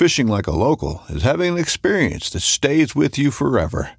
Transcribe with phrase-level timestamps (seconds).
[0.00, 3.90] Fishing like a local is having an experience that stays with you forever.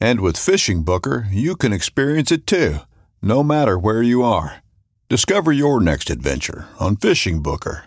[0.00, 2.78] And with Fishing Booker, you can experience it too,
[3.20, 4.62] no matter where you are.
[5.10, 7.84] Discover your next adventure on Fishing Booker.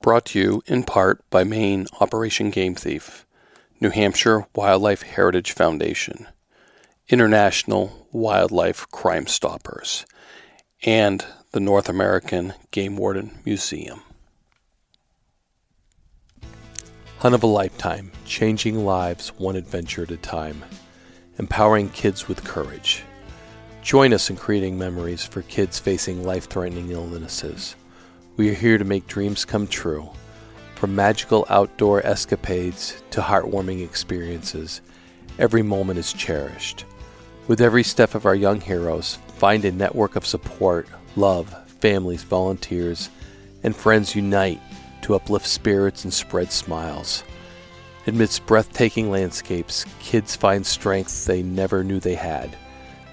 [0.00, 3.26] Brought to you in part by Maine Operation Game Thief,
[3.82, 6.26] New Hampshire Wildlife Heritage Foundation,
[7.10, 10.06] International Wildlife Crime Stoppers,
[10.86, 11.22] and
[11.52, 14.00] the North American Game Warden Museum.
[17.18, 20.64] Hunt of a Lifetime, changing lives one adventure at a time,
[21.40, 23.02] empowering kids with courage.
[23.82, 27.74] Join us in creating memories for kids facing life threatening illnesses.
[28.36, 30.08] We are here to make dreams come true.
[30.76, 34.80] From magical outdoor escapades to heartwarming experiences,
[35.40, 36.84] every moment is cherished.
[37.48, 40.86] With every step of our young heroes, find a network of support,
[41.16, 43.10] love, families, volunteers,
[43.64, 44.60] and friends unite
[45.08, 47.24] to uplift spirits and spread smiles.
[48.06, 52.54] Amidst breathtaking landscapes, kids find strength they never knew they had.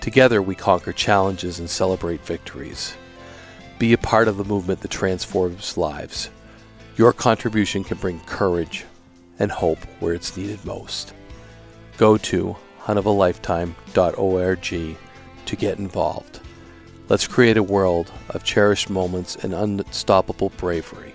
[0.02, 2.98] Together, we conquer challenges and celebrate victories.
[3.80, 6.30] Be a part of the movement that transforms lives.
[6.98, 8.84] Your contribution can bring courage
[9.40, 11.14] and hope where it's needed most.
[11.96, 14.98] Go to huntofalifetime.org
[15.46, 16.42] to get involved.
[17.08, 21.15] Let's create a world of cherished moments and unstoppable bravery.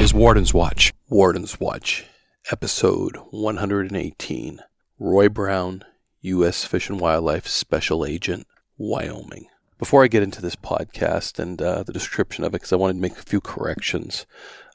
[0.00, 0.94] is Warden's Watch.
[1.10, 2.06] Warden's Watch,
[2.50, 4.60] episode 118.
[4.98, 5.84] Roy Brown,
[6.22, 6.64] U.S.
[6.64, 8.46] Fish and Wildlife Special Agent,
[8.78, 9.48] Wyoming.
[9.78, 12.94] Before I get into this podcast and uh, the description of it, because I wanted
[12.94, 14.24] to make a few corrections,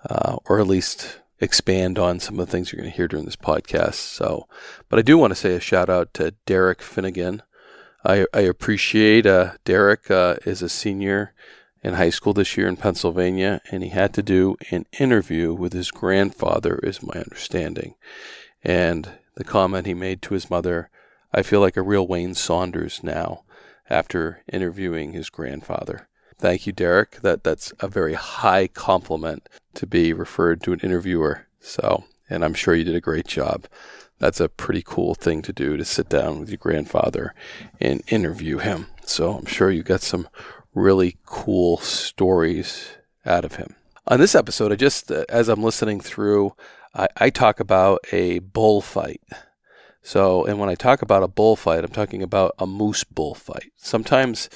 [0.07, 3.25] uh, or at least expand on some of the things you're going to hear during
[3.25, 3.95] this podcast.
[3.95, 4.47] So,
[4.89, 7.41] but I do want to say a shout out to Derek Finnegan.
[8.03, 11.33] I, I appreciate uh, Derek uh, is a senior
[11.85, 15.71] in high school this year in Pennsylvania, and he had to do an interview with
[15.71, 17.93] his grandfather, is my understanding.
[18.63, 20.89] And the comment he made to his mother,
[21.31, 23.43] I feel like a real Wayne Saunders now
[23.87, 26.07] after interviewing his grandfather.
[26.39, 27.21] Thank you, Derek.
[27.21, 31.45] That that's a very high compliment to be referred to an interviewer.
[31.59, 33.67] So, and I'm sure you did a great job.
[34.17, 37.35] That's a pretty cool thing to do to sit down with your grandfather
[37.79, 38.87] and interview him.
[39.05, 40.27] So I'm sure you got some
[40.75, 42.89] really cool stories
[43.25, 43.75] out of him.
[44.07, 46.53] On this episode, I just, uh, as I'm listening through,
[46.93, 49.21] I, I talk about a bullfight.
[50.03, 53.71] So, and when I talk about a bullfight, I'm talking about a moose bullfight.
[53.75, 54.49] Sometimes,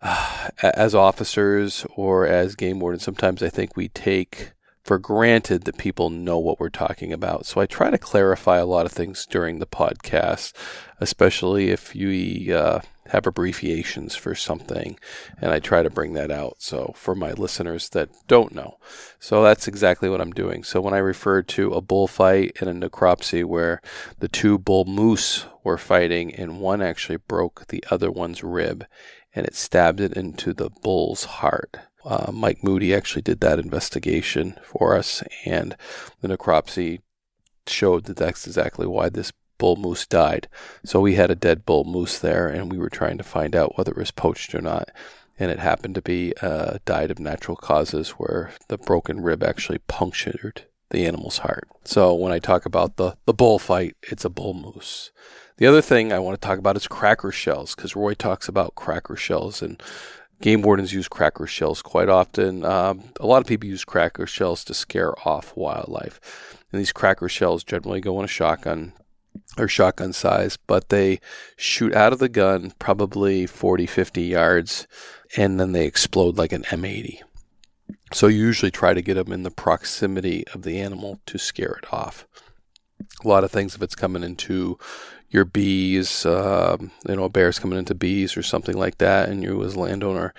[0.00, 4.52] uh, as officers or as game wardens, sometimes I think we take
[4.84, 7.44] for granted that people know what we're talking about.
[7.44, 10.52] So I try to clarify a lot of things during the podcast,
[11.00, 14.98] especially if you uh, have abbreviations for something,
[15.40, 16.56] and I try to bring that out.
[16.58, 18.78] So for my listeners that don't know,
[19.18, 20.64] so that's exactly what I'm doing.
[20.64, 23.80] So when I refer to a bullfight and a necropsy where
[24.18, 28.86] the two bull moose were fighting and one actually broke the other one's rib
[29.34, 31.76] and it stabbed it into the bull's heart
[32.06, 35.76] uh, Mike Moody actually did that investigation for us, and
[36.20, 37.00] the necropsy
[37.66, 40.48] showed that that's exactly why this bull moose died.
[40.84, 43.76] So we had a dead bull moose there, and we were trying to find out
[43.76, 44.90] whether it was poached or not.
[45.38, 49.78] And it happened to be uh, died of natural causes, where the broken rib actually
[49.78, 51.68] punctured the animal's heart.
[51.84, 55.10] So when I talk about the the bull fight, it's a bull moose.
[55.58, 58.74] The other thing I want to talk about is cracker shells, because Roy talks about
[58.74, 59.82] cracker shells and
[60.40, 62.64] Game wardens use cracker shells quite often.
[62.64, 66.20] Um, a lot of people use cracker shells to scare off wildlife.
[66.70, 68.92] And these cracker shells generally go in a shotgun
[69.58, 71.20] or shotgun size, but they
[71.56, 74.86] shoot out of the gun probably 40, 50 yards,
[75.36, 77.20] and then they explode like an M80.
[78.12, 81.78] So you usually try to get them in the proximity of the animal to scare
[81.82, 82.26] it off.
[83.24, 84.78] A lot of things, if it's coming into
[85.30, 86.76] your bees, uh,
[87.08, 90.32] you know, bears coming into bees or something like that, and you as a landowner,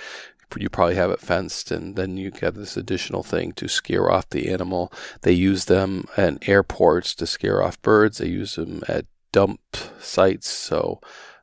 [0.57, 4.29] you probably have it fenced, and then you get this additional thing to scare off
[4.29, 4.91] the animal.
[5.21, 8.17] They use them at airports to scare off birds.
[8.17, 9.59] They use them at dump
[9.99, 11.01] sites, so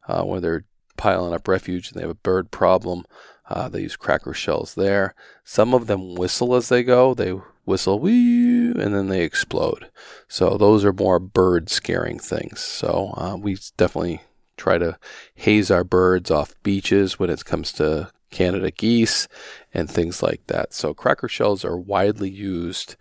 [0.09, 0.65] uh, when they're
[0.97, 3.05] piling up refuge and they have a bird problem,
[3.49, 5.15] uh, they use cracker shells there.
[5.45, 7.15] Some of them whistle as they go.
[7.15, 7.35] They
[7.65, 9.91] whistle, wee, and then they explode.
[10.29, 12.61] So those are more bird scaring things.
[12.61, 14.23] So uh, we definitely
[14.57, 14.99] try to
[15.35, 19.29] haze our birds off beaches when it comes to Canada geese
[19.73, 20.75] and things like that.
[20.75, 22.97] So cracker shells are widely used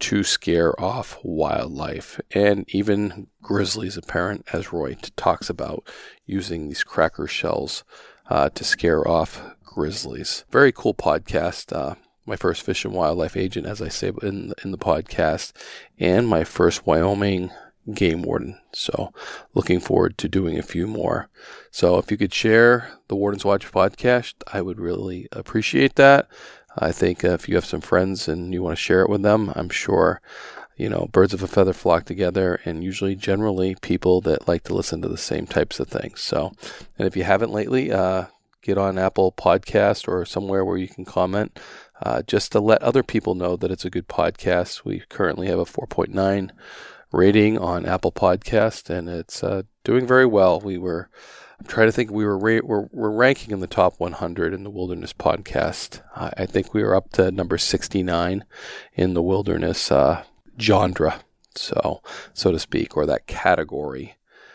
[0.00, 5.86] to scare off wildlife and even grizzlies, apparent as Roy talks about
[6.24, 7.84] using these cracker shells
[8.30, 10.44] uh, to scare off grizzlies.
[10.50, 11.76] Very cool podcast.
[11.76, 15.52] Uh, my first fish and wildlife agent, as I say in in the podcast,
[15.98, 17.50] and my first Wyoming
[17.94, 18.58] game warden.
[18.72, 19.12] So,
[19.54, 21.28] looking forward to doing a few more.
[21.70, 26.28] So, if you could share the Warden's Watch podcast, I would really appreciate that.
[26.76, 29.22] I think uh, if you have some friends and you want to share it with
[29.22, 30.20] them, I'm sure
[30.76, 34.74] you know birds of a feather flock together, and usually, generally, people that like to
[34.74, 36.20] listen to the same types of things.
[36.20, 36.52] So,
[36.98, 38.26] and if you haven't lately, uh,
[38.62, 41.58] get on Apple Podcast or somewhere where you can comment
[42.02, 44.84] uh, just to let other people know that it's a good podcast.
[44.84, 46.50] We currently have a 4.9
[47.12, 50.60] rating on Apple Podcast, and it's uh, doing very well.
[50.60, 51.08] We were,
[51.58, 54.64] I'm trying to think, we were ra- we're, we're ranking in the top 100 in
[54.64, 56.02] the Wilderness Podcast.
[56.14, 58.44] I, I think we were up to number 69
[58.94, 60.24] in the Wilderness uh,
[60.60, 61.20] genre,
[61.54, 62.02] so
[62.32, 64.14] so to speak, or that category.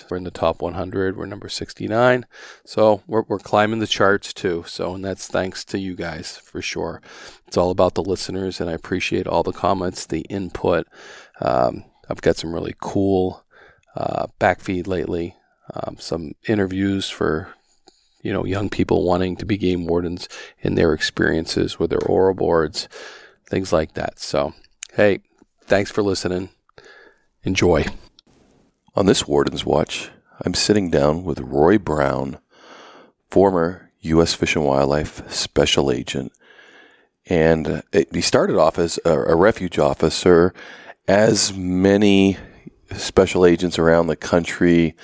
[0.10, 1.18] We're in the top 100.
[1.18, 2.28] We're number 69.
[2.66, 4.64] So we're, we're climbing the charts too.
[4.68, 7.02] So, and that's thanks to you guys for sure.
[7.48, 10.88] It's all about the listeners, and I appreciate all the comments, the input.
[11.42, 13.44] Um, I've got some really cool
[13.96, 15.36] uh, backfeed lately,
[15.74, 17.54] um, some interviews for
[18.22, 20.28] you know young people wanting to be game wardens
[20.62, 22.88] in their experiences with their oral boards,
[23.50, 24.20] things like that.
[24.20, 24.54] So,
[24.94, 25.20] hey,
[25.62, 26.50] thanks for listening.
[27.44, 27.86] Enjoy.
[28.96, 32.38] On this Warden's Watch, I'm sitting down with Roy Brown,
[33.30, 34.34] former U.S.
[34.34, 36.32] Fish and Wildlife Special Agent.
[37.26, 37.82] And
[38.12, 40.54] he started off as a refuge officer,
[41.08, 42.38] as many
[42.92, 44.96] special agents around the country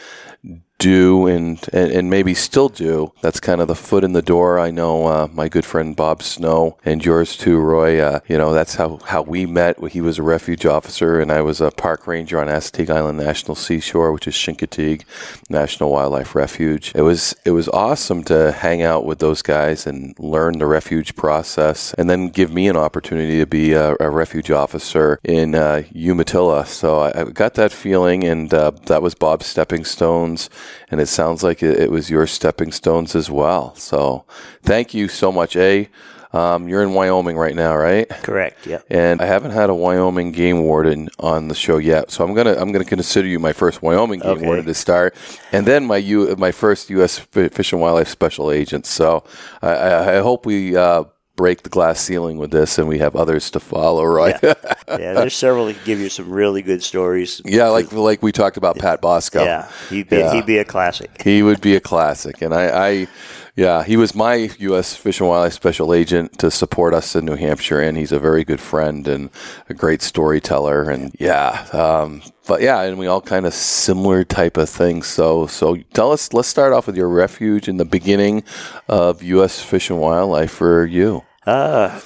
[0.79, 3.11] do and, and, and maybe still do.
[3.21, 4.59] That's kind of the foot in the door.
[4.59, 7.99] I know uh, my good friend Bob Snow and yours too, Roy.
[7.99, 9.77] Uh, you know that's how how we met.
[9.91, 13.55] He was a refuge officer and I was a park ranger on Assateague Island National
[13.55, 15.03] Seashore, which is Chincoteague
[15.49, 16.93] National Wildlife Refuge.
[16.95, 21.15] It was it was awesome to hang out with those guys and learn the refuge
[21.15, 25.83] process, and then give me an opportunity to be a, a refuge officer in uh,
[25.93, 26.65] Umatilla.
[26.65, 30.49] So I, I, got that feeling, and uh, that was Bob's stepping stones
[30.89, 33.75] and it sounds like it, it was your stepping stones as well.
[33.75, 34.25] So
[34.63, 35.89] thank you so much, A.
[36.31, 38.07] Um, you're in Wyoming right now, right?
[38.07, 38.67] Correct.
[38.67, 38.81] Yeah.
[38.89, 42.53] And I haven't had a Wyoming game warden on the show yet, so I'm gonna
[42.53, 44.45] I'm gonna consider you my first Wyoming game okay.
[44.45, 45.15] warden to start,
[45.51, 47.17] and then my U my first U.S.
[47.17, 48.85] Fish and Wildlife Special Agent.
[48.85, 49.23] So
[49.61, 50.75] I, I hope we.
[50.75, 51.05] Uh,
[51.39, 54.35] break the glass ceiling with this, and we have others to follow, right?
[54.43, 54.53] Yeah,
[54.89, 57.41] yeah there's several that can give you some really good stories.
[57.45, 59.45] Yeah, like like we talked about Pat Bosco.
[59.45, 60.33] Yeah, he'd be, yeah.
[60.33, 61.21] he'd be a classic.
[61.21, 63.07] He would be a classic, and I, I
[63.55, 64.97] Yeah, he was my U.S.
[64.97, 68.43] Fish and Wildlife Special Agent to support us in New Hampshire, and he's a very
[68.43, 69.29] good friend and
[69.69, 70.89] a great storyteller.
[70.89, 75.07] And yeah, um, but yeah, and we all kind of similar type of things.
[75.07, 76.33] So, so tell us.
[76.33, 78.43] Let's start off with your refuge in the beginning
[78.89, 79.61] of U.S.
[79.61, 81.23] Fish and Wildlife for you.
[81.49, 81.99] Uh,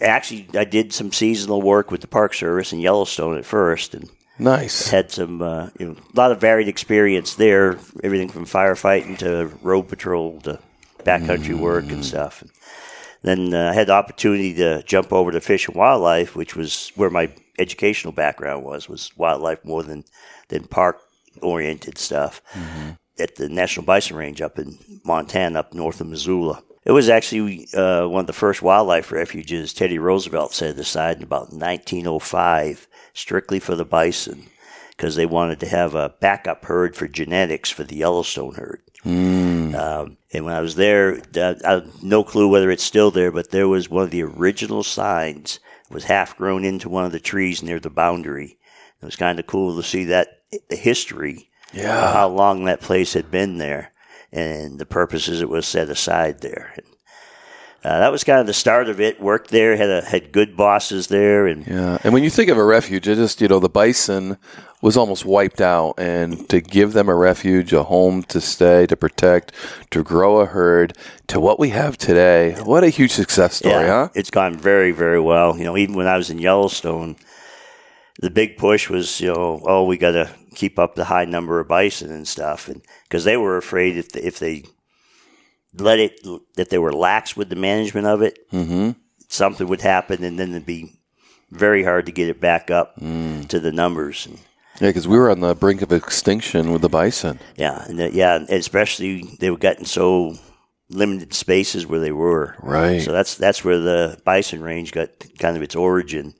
[0.00, 4.08] actually, I did some seasonal work with the Park Service in Yellowstone at first, and
[4.38, 4.88] Nice.
[4.88, 7.78] had some uh, you know, a lot of varied experience there.
[8.02, 10.58] Everything from firefighting to road patrol to
[11.00, 12.42] backcountry work and stuff.
[12.42, 12.50] And
[13.22, 16.92] then uh, I had the opportunity to jump over to Fish and Wildlife, which was
[16.96, 20.04] where my educational background was was wildlife more than
[20.48, 20.98] than park
[21.42, 22.40] oriented stuff
[23.18, 26.62] at the National Bison Range up in Montana, up north of Missoula.
[26.86, 31.24] It was actually uh, one of the first wildlife refuges Teddy Roosevelt set aside in
[31.24, 34.46] about 1905, strictly for the bison,
[34.90, 38.82] because they wanted to have a backup herd for genetics for the Yellowstone herd.
[39.04, 43.32] Um, and when I was there, uh, I have no clue whether it's still there,
[43.32, 45.58] but there was one of the original signs
[45.90, 48.58] was half grown into one of the trees near the boundary.
[49.00, 52.12] It was kind of cool to see that the history Yeah.
[52.12, 53.92] how long that place had been there
[54.32, 56.72] and the purposes it was set aside there.
[56.76, 56.86] And,
[57.84, 59.20] uh, that was kind of the start of it.
[59.20, 62.58] Worked there, had a, had good bosses there, and Yeah, and when you think of
[62.58, 64.38] a refuge, it just you know the bison
[64.82, 68.96] was almost wiped out, and to give them a refuge, a home to stay, to
[68.96, 69.52] protect,
[69.90, 70.96] to grow a herd,
[71.28, 74.08] to what we have today, what a huge success story, huh?
[74.14, 75.56] It's gone very, very well.
[75.56, 77.14] You know, even when I was in Yellowstone,
[78.20, 81.60] the big push was, you know, oh, we got to keep up the high number
[81.60, 84.64] of bison and stuff, and because they were afraid if they, if they
[85.74, 86.20] let it
[86.56, 88.90] that they were lax with the management of it, Mm-hmm.
[89.28, 90.98] something would happen, and then it'd be
[91.50, 93.46] very hard to get it back up Mm.
[93.48, 94.26] to the numbers.
[94.26, 94.38] And,
[94.80, 97.38] Yeah, because we were on the brink of extinction with the bison.
[97.56, 100.34] yeah, and that, yeah, and especially they were getting so
[100.88, 102.54] limited spaces where they were.
[102.62, 103.02] Right.
[103.02, 105.08] So that's that's where the bison range got
[105.38, 106.34] kind of its origin,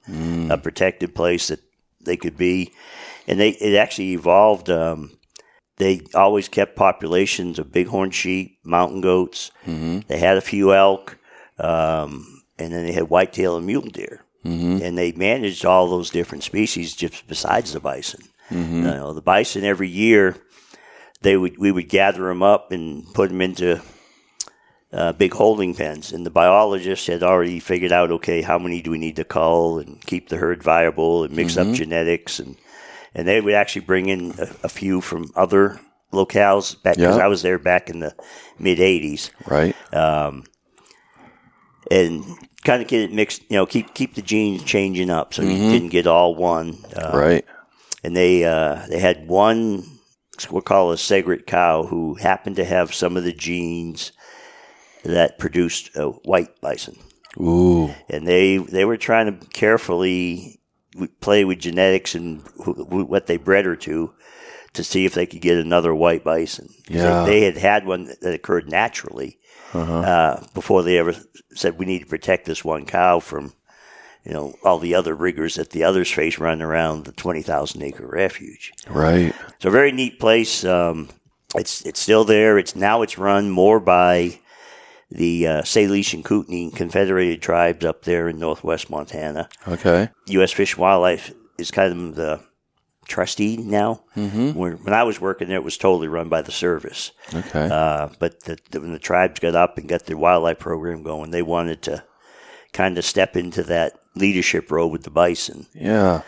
[0.50, 1.60] a protected place that
[2.06, 2.72] they could be,
[3.28, 4.70] and they it actually evolved.
[4.70, 5.18] Um,
[5.76, 9.50] they always kept populations of bighorn sheep, mountain goats.
[10.08, 11.18] They had a few elk,
[11.58, 14.22] um, and then they had whitetail and mule deer.
[14.82, 18.22] And they managed all those different species just besides the bison.
[18.50, 20.36] You know, the bison every year,
[21.20, 23.82] they would we would gather them up and put them into
[24.92, 28.90] uh, big holding pens, and the biologists had already figured out, okay, how many do
[28.90, 32.56] we need to cull and keep the herd viable and mix up genetics, and
[33.14, 35.80] and they would actually bring in a, a few from other
[36.12, 37.24] locales back because Yeah.
[37.24, 38.14] I was there back in the
[38.58, 39.74] mid '80s, Right.
[41.90, 42.24] and
[42.64, 45.56] kind of get it mixed, you know, keep keep the genes changing up so you
[45.70, 47.44] didn't get all one, uh, right.
[48.02, 49.84] and they uh, they had one
[50.50, 54.12] we'll call a segret cow who happened to have some of the genes
[55.06, 56.96] that produced a white bison.
[57.38, 57.94] Ooh.
[58.08, 60.58] and they they were trying to carefully
[61.20, 64.14] play with genetics and wh- wh- what they bred her to
[64.72, 66.68] to see if they could get another white bison.
[66.88, 67.24] They- Yeah.
[67.26, 69.38] They, had had one that occurred naturally
[69.74, 71.14] uh, before they ever
[71.54, 73.52] said we need to protect this one cow from
[74.24, 77.82] you know all the other rigors that the others face running around the twenty thousand
[77.82, 78.72] acre refuge.
[78.88, 79.34] Right.
[79.60, 80.64] So a very neat place.
[80.64, 81.10] Um,
[81.54, 82.56] it's it's still there.
[82.58, 84.40] It's now it's run more by
[85.10, 89.48] the uh, Salish and Kootenai Confederated tribes up there in northwest Montana.
[89.68, 90.08] Okay.
[90.26, 90.52] U.S.
[90.52, 92.40] Fish and Wildlife is kind of the
[93.06, 94.02] trustee now.
[94.16, 94.54] Mm-hmm.
[94.58, 97.12] When, when I was working there, it was totally run by the service.
[97.32, 97.68] Okay.
[97.70, 101.30] Uh, but the, the, when the tribes got up and got their wildlife program going,
[101.30, 102.02] they wanted to
[102.72, 105.66] kind of step into that leadership role with the bison.
[105.72, 106.22] yeah.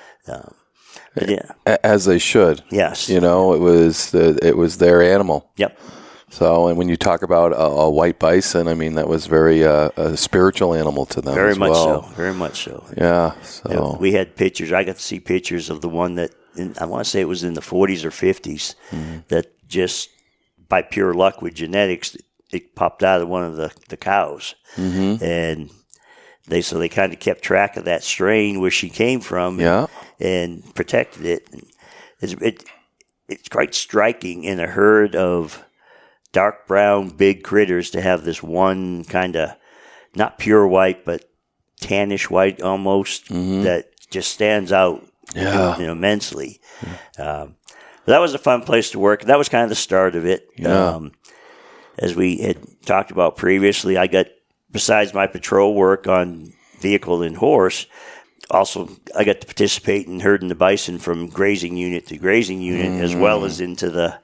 [1.15, 2.63] But yeah, As they should.
[2.71, 5.51] yes, You know, it was the, it was their animal.
[5.57, 5.77] yep.
[6.39, 9.65] So, and when you talk about a, a white bison, I mean that was very
[9.65, 11.35] uh, a spiritual animal to them.
[11.35, 12.03] Very much well.
[12.05, 12.09] so.
[12.15, 12.85] Very much so.
[12.97, 13.33] Yeah.
[13.43, 14.71] So You know, we had pictures.
[14.73, 17.29] I got to see pictures of the one that in, I want to say it
[17.29, 18.75] was in the 40s or 50s
[19.29, 20.11] that just
[20.69, 22.17] by pure luck with genetics,
[22.53, 24.55] it popped out of one of the, the cows.
[24.77, 25.71] And
[26.47, 29.87] they so they kind of kept track of that strain where she came from Yeah.
[30.21, 31.49] and, protected it.
[31.53, 31.67] And
[32.21, 32.65] it's, it.
[33.29, 35.63] It's quite striking in a herd of
[36.33, 39.51] dark brown big critters to have this one kind of
[40.15, 41.25] not pure white but
[41.81, 45.05] tannish white almost that just stands out
[45.35, 45.79] Yeah.
[45.79, 46.61] you know, immensely.
[47.19, 47.57] Um,
[48.07, 49.23] that was a fun place to work.
[49.25, 50.49] That was kind of the start of it.
[50.57, 50.95] Yeah.
[50.95, 51.13] Um,
[51.99, 52.57] as we had
[52.87, 54.27] talked about previously, I got
[54.71, 57.87] besides my patrol work on vehicle and horse.
[58.51, 63.03] Also, I got to participate in herding the bison from grazing unit to grazing unit,
[63.03, 64.19] as well as into the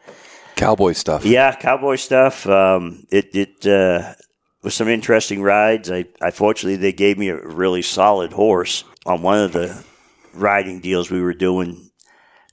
[0.57, 1.25] Cowboy stuff.
[1.25, 2.47] Yeah, cowboy stuff.
[2.47, 4.15] Um, it it uh,
[4.63, 5.91] was some interesting rides.
[5.91, 9.85] I, I fortunately they gave me a really solid horse on one of the
[10.33, 11.91] riding deals we were doing.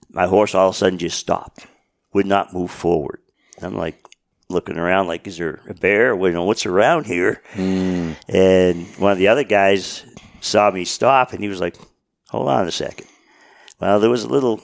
[0.09, 1.67] My horse all of a sudden just stopped,
[2.13, 3.21] would not move forward.
[3.61, 4.03] I'm like
[4.49, 6.15] looking around, like, is there a bear?
[6.15, 7.41] Well, you know, what's around here?
[8.27, 10.03] And one of the other guys
[10.41, 11.77] saw me stop, and he was like,
[12.29, 13.07] "Hold on a second.
[13.79, 14.59] Well, there was a little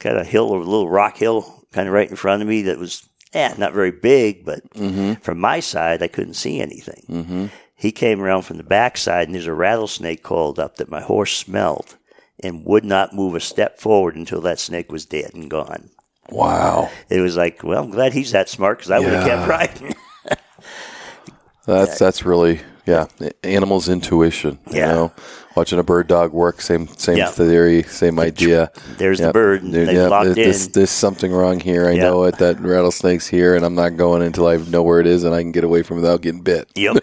[0.00, 2.62] kind of hill or a little rock hill kind of right in front of me
[2.62, 5.14] that was, yeah, not very big, but mm-hmm.
[5.14, 7.04] from my side, I couldn't see anything.
[7.08, 7.46] Mm-hmm.
[7.74, 11.36] He came around from the backside, and there's a rattlesnake coiled up that my horse
[11.36, 11.96] smelled
[12.42, 15.90] and would not move a step forward until that snake was dead and gone.
[16.30, 16.90] Wow.
[17.08, 19.94] It was like, well, I'm glad he's that smart because I would have kept riding.
[21.66, 23.06] That's that's really yeah.
[23.44, 24.58] Animals' intuition.
[24.70, 24.86] You Yeah.
[24.92, 25.12] know,
[25.60, 27.30] watching a bird dog work, same same Yeah.
[27.30, 28.70] theory, same idea.
[28.96, 30.72] There's the bird, and they yep, locked There's, in.
[30.72, 31.86] there's something wrong here.
[31.86, 32.04] I Yeah.
[32.04, 32.38] know it.
[32.38, 35.42] That rattlesnake's here, and I'm not going until I know where it is, and I
[35.42, 36.70] can get away from it without getting bit.
[36.74, 36.96] yep.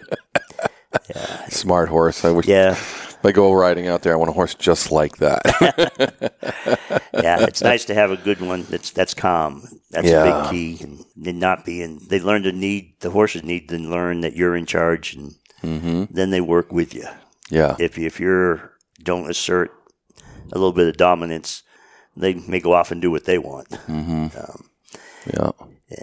[1.50, 2.24] Smart horse.
[2.24, 2.48] I wish.
[2.48, 2.72] Yeah.
[2.72, 5.42] If I go riding out there, I want a horse just like that.
[7.14, 9.62] yeah, it's nice to have a good one that's that's calm.
[9.90, 12.00] That's a big key, and, and not being.
[12.08, 16.04] They learn to need the horses need to learn that you're in charge, and mm-hmm.
[16.10, 17.06] then they work with you.
[17.48, 17.76] Yeah.
[17.78, 19.72] If you, if you're don't assert
[20.52, 21.62] a little bit of dominance,
[22.16, 23.68] they may go off and do what they want.
[25.32, 25.50] Yeah.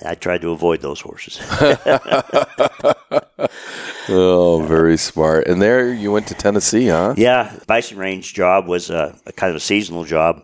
[0.03, 1.39] I tried to avoid those horses.
[4.07, 5.47] Oh, very smart.
[5.47, 7.15] And there you went to Tennessee, huh?
[7.17, 10.43] Yeah, bison range job was a, a kind of a seasonal job,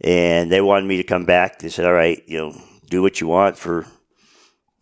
[0.00, 1.60] and they wanted me to come back.
[1.60, 3.86] They said, "All right, you know, do what you want for,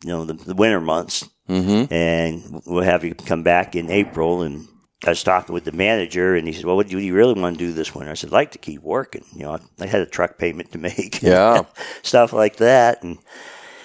[0.03, 1.93] you know, the, the winter months, mm-hmm.
[1.93, 4.69] and we'll have you come back in April." And
[5.07, 7.57] I was talking with the manager, and he said, "Well, what do you really want
[7.59, 9.25] to do this winter?" I said, "I'd like to keep working.
[9.33, 11.63] You know, I had a truck payment to make, Yeah.
[12.03, 13.19] stuff like that." And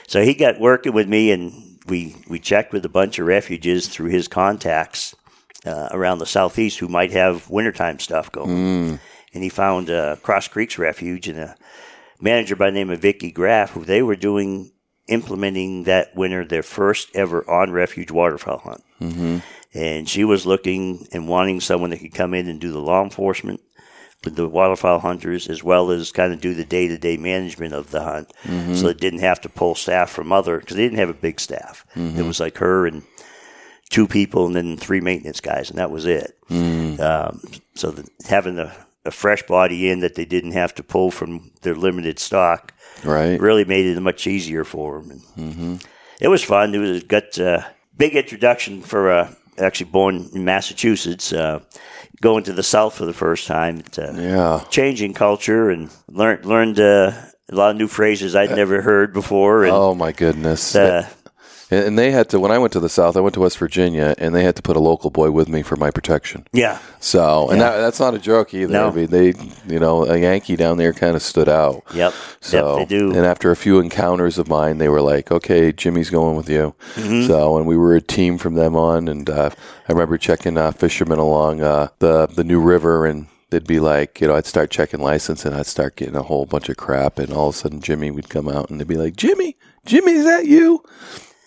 [0.07, 3.87] so he got working with me, and we we checked with a bunch of refuges
[3.87, 5.13] through his contacts
[5.65, 8.99] uh, around the southeast who might have wintertime stuff going.
[9.35, 11.55] And he found uh, Cross Creeks Refuge and a
[12.21, 14.71] manager by the name of Vicky Graff, who they were doing
[15.07, 18.83] implementing that winter their first ever on refuge waterfowl hunt.
[19.01, 19.37] Mm-hmm.
[19.73, 23.03] And she was looking and wanting someone that could come in and do the law
[23.03, 23.59] enforcement
[24.23, 27.73] with the waterfowl hunters, as well as kind of do the day to day management
[27.73, 28.31] of the hunt,
[28.75, 31.39] so it didn't have to pull staff from other because they didn't have a big
[31.41, 31.85] staff.
[31.95, 33.03] It was like her and
[33.89, 36.37] two people, and then three maintenance guys, and that was it.
[37.01, 37.41] Um,
[37.75, 38.73] so the, having a,
[39.05, 43.39] a fresh body in that they didn't have to pull from their limited stock Right.
[43.41, 45.21] really made it much easier for them.
[45.35, 45.81] And
[46.21, 46.73] It was fun.
[46.73, 47.65] It was got a
[47.97, 51.59] big introduction for uh, actually born in Massachusetts, uh,
[52.21, 53.79] going to the South for the first time.
[53.79, 54.63] It, uh, Yeah.
[54.69, 57.11] Changing culture and learned learned uh,
[57.51, 59.63] a lot of new phrases I'd never heard before.
[59.65, 60.75] And Oh my goodness.
[60.75, 61.07] uh,
[61.71, 63.57] And and they had to when I went to the South, I went to West
[63.57, 66.45] Virginia, and they had to put a local boy with me for my protection.
[66.53, 68.71] yeah, So, and that, that's not a joke either.
[68.73, 68.89] No.
[68.89, 69.33] I mean, they,
[69.67, 71.83] you know, a Yankee down there kind of stood out.
[71.93, 73.07] yep, So, yep, they do.
[73.15, 76.75] and after a few encounters of mine, they were like, "Okay, Jimmy's going with you."
[76.95, 77.27] Mm-hmm.
[77.27, 79.49] So, and we were a team from them on, and uh,
[79.87, 84.19] I remember checking uh, fishermen along uh, the the New River, and they'd be like,
[84.21, 87.19] you know, I'd start checking license, and I'd start getting a whole bunch of crap,
[87.19, 90.13] and all of a sudden, Jimmy would come out, and they'd be like, "Jimmy, Jimmy,
[90.13, 90.83] is that you?"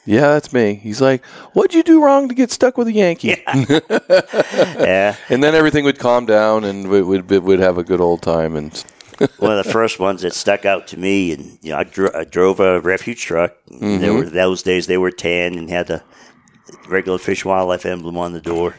[0.06, 0.74] Yeah, that's me.
[0.74, 5.54] He's like, "What'd you do wrong to get stuck with a Yankee?" yeah, And then
[5.54, 8.54] everything would calm down, and we would would have a good old time.
[8.56, 8.72] And
[9.38, 12.14] one of the first ones that stuck out to me, and you know, I, dro-
[12.14, 13.56] I drove a refuge truck.
[13.66, 14.16] There mm-hmm.
[14.16, 16.02] were those days they were tan and had the
[16.88, 18.76] regular fish and wildlife emblem on the door.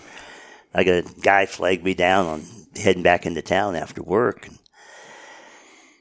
[0.74, 4.48] I got a guy flagged me down on heading back into town after work.
[4.48, 4.60] And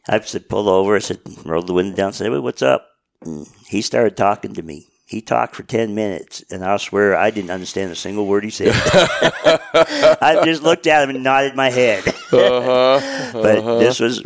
[0.09, 0.97] I said, pull over.
[0.97, 2.13] I said, rolled the window down.
[2.13, 2.87] Said, hey, what's up?
[3.23, 4.87] And he started talking to me.
[5.09, 8.51] He talked for 10 minutes, and I swear I didn't understand a single word he
[8.51, 8.73] said.
[8.75, 12.03] I just looked at him and nodded my head.
[12.09, 13.79] Uh-huh, but uh-huh.
[13.79, 14.21] this was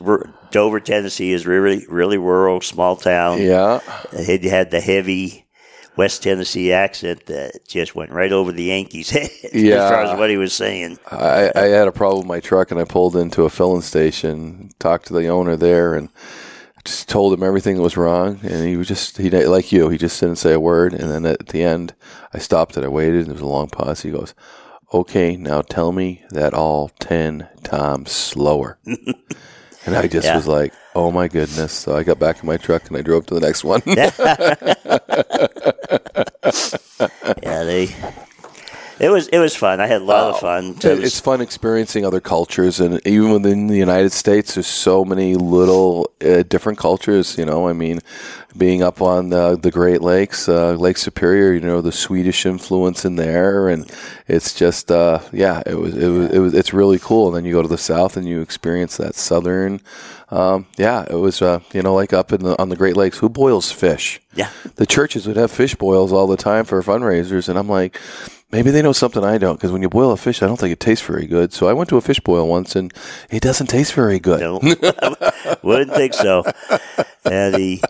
[0.50, 3.42] Dover, Tennessee is really, really rural, small town.
[3.42, 3.80] yeah,
[4.24, 5.44] He had the heavy
[5.98, 9.84] West Tennessee accent that just went right over the Yankees' head yeah.
[9.84, 10.98] as far as what he was saying.
[11.10, 14.70] I, I had a problem with my truck, and I pulled into a filling station,
[14.78, 16.08] talked to the owner there, and
[16.84, 18.40] just told him everything that was wrong.
[18.42, 20.92] And he was just he like you, he just didn't say a word.
[20.94, 21.94] And then at the end,
[22.32, 23.16] I stopped and I waited.
[23.20, 24.02] And there was a long pause.
[24.02, 24.34] He goes,
[24.92, 28.78] "Okay, now tell me that all ten times slower."
[29.86, 30.36] and I just Yeah.
[30.36, 33.26] was like, "Oh my goodness!" So I got back in my truck and I drove
[33.26, 33.82] to the next one.
[37.42, 37.86] Yeah, they
[39.00, 39.80] It was it was fun.
[39.80, 40.78] I had a lot of fun.
[40.80, 44.54] So it It- was- it's fun experiencing other cultures, and even within the United States,
[44.54, 47.38] there's so many little uh, different cultures.
[47.38, 48.00] You know, I mean,
[48.56, 53.04] being up on the, the Great Lakes, uh, Lake Superior, you know, the Swedish influence
[53.06, 53.90] in there, and
[54.28, 57.28] it's just, uh, yeah, it was, it was, it was, it's really cool.
[57.28, 59.80] And then you go to the South and you experience that Southern,
[60.30, 63.18] um, yeah, it was, uh, you know, like up in the on the Great Lakes.
[63.18, 64.20] Who boils fish?
[64.34, 64.50] yeah.
[64.76, 67.98] the churches would have fish boils all the time for fundraisers, and I'm like,
[68.52, 70.72] maybe they know something I don't because when you boil a fish, I don't think
[70.72, 71.52] it tastes very good.
[71.52, 72.92] So I went to a fish boil once, and
[73.30, 74.40] it doesn't taste very good.
[74.40, 74.58] No,
[75.62, 76.42] wouldn't think so.
[77.24, 77.80] Uh, the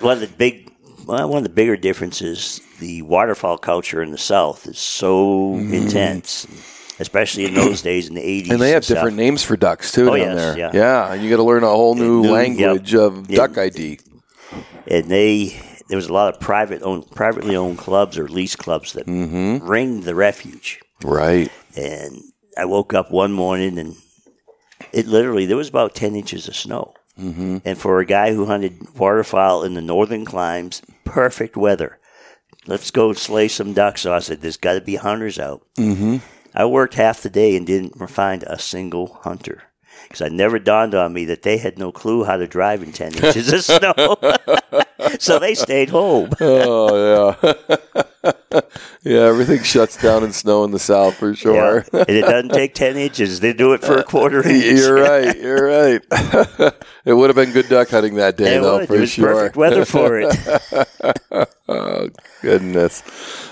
[0.00, 0.70] one of the big,
[1.06, 6.46] well, one of the bigger differences, the waterfowl culture in the South is so intense,
[6.98, 8.50] especially in those days in the eighties.
[8.52, 10.70] And they have different names for ducks too Oh, down yes, there.
[10.74, 11.12] yeah.
[11.12, 12.32] and you got to learn a whole new New- yep.
[12.32, 13.36] language of Yeah.
[13.36, 14.00] duck ID.
[14.88, 15.60] and they
[15.92, 19.68] there was a lot of private owned, privately owned clubs or lease clubs that Mm-hmm.
[19.68, 20.80] ringed the refuge.
[21.04, 21.52] Right.
[21.76, 22.22] And
[22.56, 23.96] I woke up one morning and
[24.90, 26.94] it literally there was about ten inches of snow.
[27.20, 27.58] Mm-hmm.
[27.66, 31.98] And for a guy who hunted waterfowl in the northern climes, perfect weather.
[32.66, 34.00] Let's go slay some ducks.
[34.00, 36.16] So I said, "There's got to be hunters out." Mm-hmm.
[36.54, 39.62] I worked half the day and didn't find a single hunter
[40.04, 42.92] because I never dawned on me that they had no clue how to drive in
[42.92, 44.16] ten inches of snow.
[45.18, 46.30] so they stayed home.
[46.40, 48.02] Oh yeah.
[49.02, 51.84] yeah, everything shuts down in snow in the south for sure.
[51.92, 52.04] Yeah.
[52.06, 53.40] and it doesn't take 10 inches.
[53.40, 54.64] They do it for a quarter inch.
[54.64, 55.36] You're right.
[55.36, 56.02] You're right.
[57.04, 58.86] it would have been good duck hunting that day, It though, was.
[58.86, 59.26] for It was sure.
[59.34, 61.48] perfect weather for it.
[61.68, 62.08] Oh
[62.42, 63.02] goodness!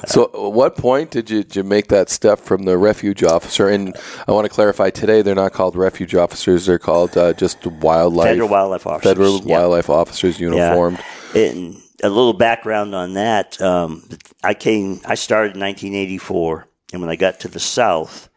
[0.06, 3.68] So, at what point did you, did you make that step from the refuge officer?
[3.68, 3.96] And
[4.28, 8.26] I want to clarify: today they're not called refuge officers; they're called uh, just wildlife
[8.28, 9.10] Federal wildlife officers.
[9.10, 9.58] federal Yeah.
[9.58, 10.98] wildlife officers uniformed.
[11.34, 13.60] And a little background on that.
[13.60, 14.08] Um,
[14.42, 16.66] I came, I started in 1984.
[16.92, 18.28] And when I got to the South,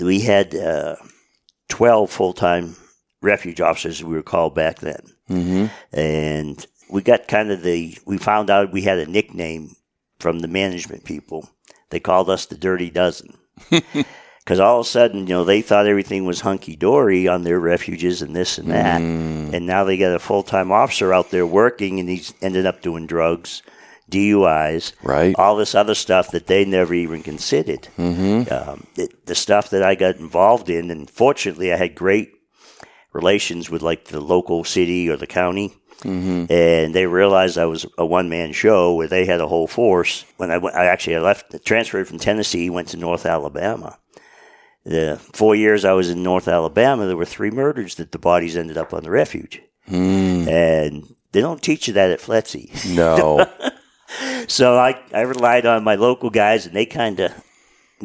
[0.00, 0.96] we had uh,
[1.68, 2.76] 12 full time
[3.20, 5.00] refuge officers, we were called back then.
[5.30, 5.96] Mm-hmm.
[5.96, 9.76] and we got kind of the we found out we had a nickname
[10.18, 11.48] from the management people
[11.88, 13.38] they called us the dirty dozen
[14.44, 18.22] because all of a sudden you know they thought everything was hunky-dory on their refuges
[18.22, 19.52] and this and that mm.
[19.52, 23.06] and now they got a full-time officer out there working and he's ended up doing
[23.06, 23.62] drugs
[24.08, 25.34] duis Right.
[25.38, 28.52] all this other stuff that they never even considered mm-hmm.
[28.52, 32.34] um, it, the stuff that i got involved in and fortunately i had great
[33.12, 35.74] relations with like the local city or the county.
[36.00, 36.52] Mm-hmm.
[36.52, 40.24] And they realized I was a one man show where they had a whole force.
[40.36, 43.98] When I, went, I actually I left, transferred from Tennessee, went to North Alabama.
[44.84, 48.56] The four years I was in North Alabama, there were three murders that the bodies
[48.56, 49.62] ended up on the refuge.
[49.86, 50.48] Hmm.
[50.48, 52.94] And they don't teach you that at FLETC.
[52.96, 53.46] No,
[54.48, 57.32] So I, I relied on my local guys, and they kind of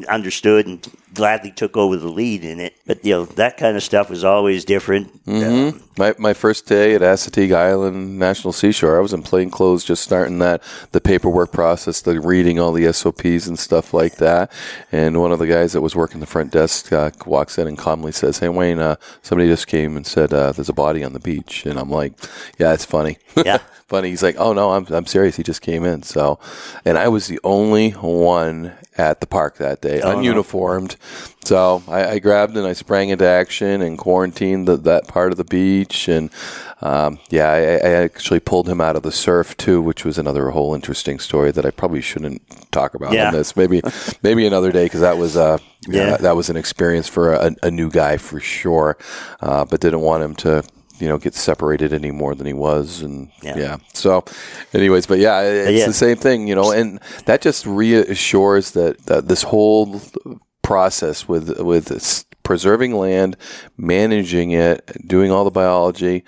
[0.05, 2.75] understood and gladly took over the lead in it.
[2.85, 5.11] But you know that kind of stuff was always different.
[5.27, 9.83] Um, my my first day at Assateague Island National Seashore, I was in plain clothes,
[9.83, 14.51] just starting that the paperwork process, the reading all the SOPs and stuff like that.
[14.91, 17.77] And one of the guys that was working the front desk uh, walks in and
[17.77, 21.13] calmly says, "Hey Wayne, uh, somebody just came and said uh, there's a body on
[21.13, 22.13] the beach." And I'm like,
[22.57, 23.59] "Yeah, it's funny." Yeah.
[23.87, 24.09] funny.
[24.09, 25.35] He's like, "Oh no, I'm I'm serious.
[25.35, 26.39] He just came in." So,
[26.85, 30.33] and I was the only one at the park that day, Oh, no.
[30.33, 30.95] ununiformed.
[31.45, 35.37] So I, I grabbed and I sprang into action and quarantined the, that part of
[35.37, 36.07] the beach.
[36.07, 36.31] And
[36.81, 40.49] um, yeah, I, I actually pulled him out of the surf too, which was another
[40.49, 43.27] whole interesting story that I probably shouldn't talk about Yeah.
[43.27, 43.55] on this.
[43.55, 43.81] Maybe
[44.23, 46.07] maybe another day because that was uh, yeah.
[46.07, 46.17] Yeah.
[46.17, 48.97] that was an experience for a, a new guy for sure.
[49.41, 50.63] Uh, but didn't want him to
[50.99, 53.77] you know get separated any more than he was and yeah, Yeah.
[53.93, 54.23] so
[54.73, 55.85] anyways but yeah it's yeah.
[55.87, 60.01] the same thing you know and that just reassures that, that this whole
[60.61, 63.37] process with with preserving land
[63.77, 66.23] managing it doing all the biology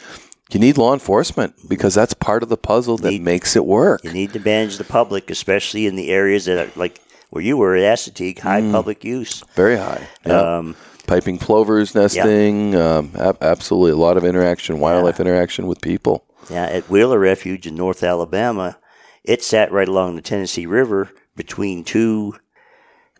[0.51, 4.03] you need law enforcement because that's part of the puzzle that Need- makes it work
[4.03, 7.55] You need to manage the public, especially in the areas that are like where you
[7.57, 9.43] were at Assateague, high public use.
[9.55, 10.57] very high yeah.
[10.57, 10.75] Um,
[11.09, 16.65] piping plovers nesting um, ab- absolutely a lot of interaction wildlife interaction with people yeah,
[16.65, 18.77] at Wheeler Refuge in North Alabama,
[19.23, 22.35] it sat right along the Tennessee River between two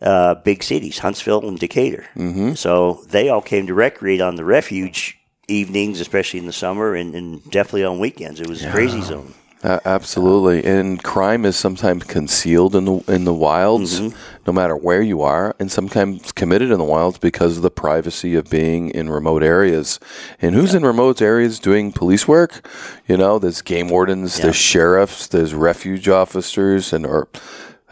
[0.02, 2.06] uh, big cities, Huntsville and Decatur.
[2.16, 2.54] Mm-hmm.
[2.54, 7.14] So they all came to recreate on the refuge evenings, especially in the summer, and,
[7.14, 8.40] and definitely on weekends.
[8.40, 9.34] It was a crazy zone.
[9.62, 14.16] A- absolutely, and crime is sometimes concealed in the in the wilds, mm-hmm.
[14.46, 18.34] no matter where you are, and sometimes committed in the wilds because of the privacy
[18.34, 20.00] of being in remote areas.
[20.40, 22.66] And who's in remote areas doing police work?
[23.06, 27.28] You know, there's game wardens, there's sheriffs, there's refuge officers, and or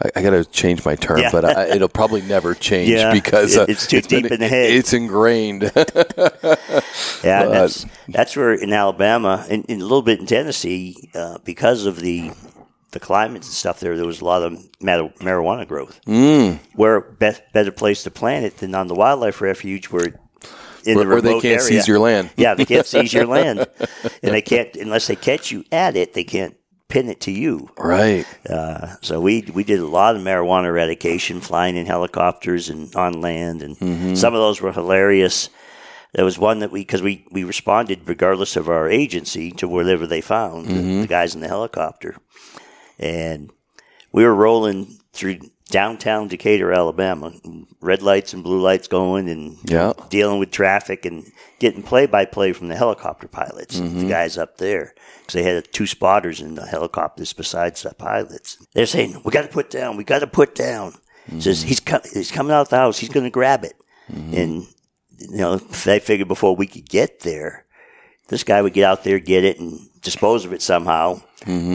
[0.01, 1.29] I, I got to change my term, Yeah.
[1.31, 4.47] but I, it'll probably never change Yeah, because uh, it's too been- deep in the
[4.47, 4.71] head.
[4.71, 5.71] It's ingrained.
[7.23, 11.85] Yeah, that's that's where in Alabama and, and a little bit in Tennessee, uh, because
[11.85, 12.31] of the
[12.91, 15.99] the climate and stuff there, there was a lot of mar- marijuana growth.
[16.07, 16.59] Mm.
[16.75, 20.19] Where best, better place to plant it than on the wildlife refuge where.
[20.85, 21.59] In Where- the where they can't area.
[21.61, 22.31] seize your land.
[22.37, 23.67] Yeah, they can't seize your land,
[24.23, 26.13] and they can't unless they catch you at it.
[26.13, 26.55] They can't
[26.89, 27.69] pin it to you.
[27.77, 28.25] right.
[28.49, 33.21] Uh, so we we did a lot of marijuana eradication, flying in helicopters and on
[33.21, 35.49] land, and some of those were hilarious.
[36.13, 40.07] There was one that we because we we responded regardless of our agency to wherever
[40.07, 42.17] they found the, the guys in the helicopter,
[42.97, 43.51] and
[44.11, 45.37] we were rolling through
[45.69, 47.31] downtown Decatur, Alabama,
[47.79, 49.93] red lights and blue lights going, and Yeah.
[50.09, 54.09] dealing with traffic and getting play by play from the helicopter pilots, the mm-hmm.
[54.09, 58.57] guys up there, because they had two spotters in the helicopters besides the pilots.
[58.73, 59.97] They're saying, "We got to put down.
[59.97, 60.95] We got to put down."
[61.39, 61.67] Says mm-hmm.
[61.67, 62.97] he's he's coming out the house.
[62.97, 63.75] He's going to grab it,
[64.11, 64.33] mm-hmm.
[64.33, 64.67] and
[65.19, 67.65] you know they figured before we could get there,
[68.29, 71.21] this guy would get out there, get it, and dispose of it somehow.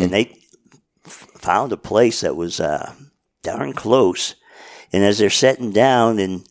[0.02, 0.36] And they
[1.06, 2.92] f- found a place that was uh,
[3.44, 4.34] darn close.
[4.92, 6.44] And as they're setting down and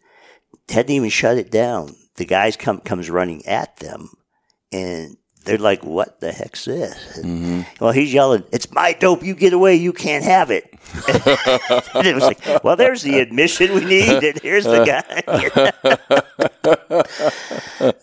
[0.69, 4.09] hadn't even shut it down, the guys come comes running at them,
[4.71, 9.23] and they're like, "What the heck's this?" And, Well, he's yelling, "It's my dope!
[9.23, 9.75] You get away!
[9.75, 10.69] You can't have it!"
[11.95, 15.23] and it was like, "Well, there's the admission we need, and here's the guy."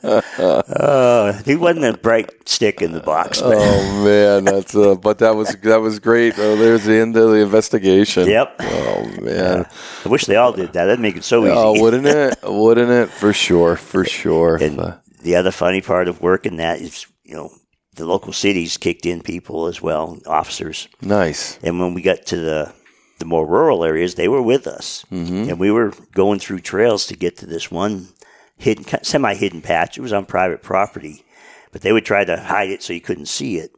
[0.03, 5.19] uh, he wasn't a bright stick in the box, but Oh man, that's uh, but
[5.19, 6.35] that was that was great.
[6.39, 8.29] Oh, there's the end of the investigation.
[8.29, 8.57] Yep.
[8.61, 9.67] Oh man.
[10.05, 10.85] I wish they all did that.
[10.87, 11.53] That'd make it so easy.
[11.55, 12.39] Oh, wouldn't it?
[12.43, 13.11] Wouldn't it?
[13.11, 13.77] For sure.
[13.77, 14.57] For sure.
[14.57, 17.51] And Uh, the other funny part of working that is, you know,
[17.95, 20.89] the local cities kicked in people as well, officers.
[21.01, 21.59] nice.
[21.63, 22.73] And when we got to the
[23.19, 25.49] the more rural areas, they were with us, Mm-hmm.
[25.51, 28.09] and we were going through trails to get to this one
[28.57, 29.99] hidden, semi hidden patch.
[29.99, 31.25] It was on private property,
[31.73, 33.71] but they would try to hide it so you couldn't see it.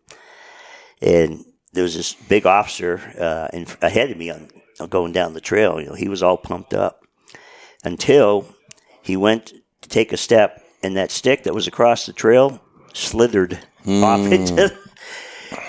[1.01, 5.35] And there was this big officer uh, in, ahead of me on, on going down
[5.35, 5.81] the trail.
[5.81, 7.01] You know, he was all pumped up
[7.85, 8.47] until
[9.03, 12.61] he went to take a step, and that stick that was across the trail
[12.93, 13.55] slithered
[13.87, 14.33] off hmm.
[14.33, 14.79] into.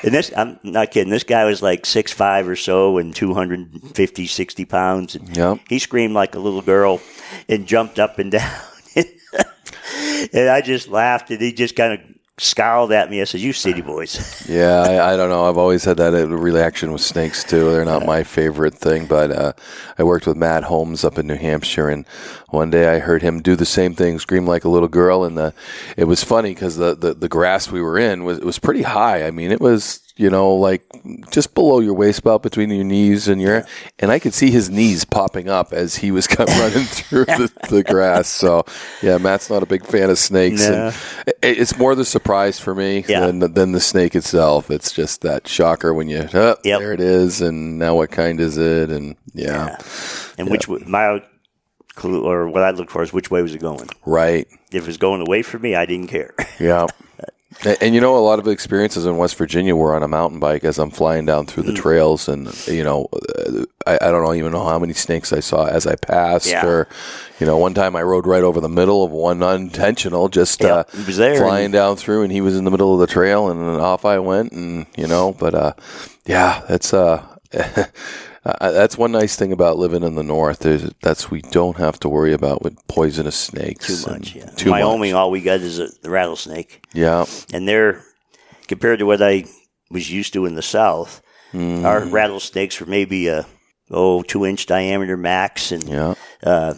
[0.03, 1.09] And this, I'm not kidding.
[1.09, 5.15] This guy was like six five or so and 250, 60 pounds.
[5.15, 5.59] And Yep.
[5.69, 7.01] He screamed like a little girl
[7.49, 8.61] and jumped up and down.
[8.95, 11.99] and I just laughed, and he just kind of
[12.37, 13.21] scowled at me.
[13.21, 15.45] I said, "You city boys." Yeah, I, I don't know.
[15.49, 17.71] I've always had that reaction with snakes too.
[17.71, 19.53] They're not my favorite thing, but uh,
[19.97, 22.05] I worked with Matt Holmes up in New Hampshire, and
[22.49, 25.37] one day I heard him do the same thing, scream like a little girl, and
[25.37, 25.53] the
[25.97, 29.25] it was funny because the, the the grass we were in was was pretty high.
[29.25, 30.83] I mean, it was you know like
[31.31, 33.65] just below your waist belt between your knees and your
[33.99, 37.25] and I could see his knees popping up as he was kind of running through
[37.25, 38.27] the, the grass.
[38.27, 38.65] So
[39.01, 40.67] yeah, Matt's not a big fan of snakes.
[40.69, 40.91] No.
[41.27, 43.25] It- it's more the surprise for me Yeah.
[43.27, 44.69] than than the snake itself.
[44.71, 46.79] It's just that shocker when you oh, Yep.
[46.79, 48.89] there it is, and now what kind is it?
[48.89, 49.77] And yeah,
[50.37, 51.21] And which w my
[51.95, 53.87] clue or what I looked for is which way was it going.
[54.05, 56.33] right, If it was going away from me, I didn't care.
[56.59, 56.87] yeah.
[57.65, 60.39] And, and you know, a lot of experiences in West Virginia were on a mountain
[60.39, 61.67] bike as I'm flying down through Mm.
[61.67, 65.31] the trails, and you know, uh, I, I don't know, even know how many snakes
[65.33, 66.65] I saw as I passed, Yeah.
[66.65, 66.87] or
[67.39, 70.73] you know, one time I rode right over the middle of one unintentional, just Yeah,
[70.75, 73.07] uh, he was there, flying down through, and he was in the middle of the
[73.07, 75.73] trail, and off I went, and you know, but uh,
[76.25, 77.23] yeah, that's uh.
[78.45, 81.97] Uh, that's one nice thing about living in the north is that's we don't have
[82.01, 84.03] to worry about with poisonous snakes.
[84.03, 84.35] Too much.
[84.35, 84.45] Yeah.
[84.57, 85.17] Too Wyoming, much.
[85.17, 87.25] all we got is a, the rattlesnake, Yeah.
[87.53, 88.03] and they're
[88.67, 89.45] compared to what I
[89.89, 91.21] was used to in the south.
[91.53, 91.85] Mm.
[91.85, 93.45] Our rattlesnakes were maybe a
[93.89, 96.15] oh two inch diameter max, and Yeah.
[96.43, 96.73] uh,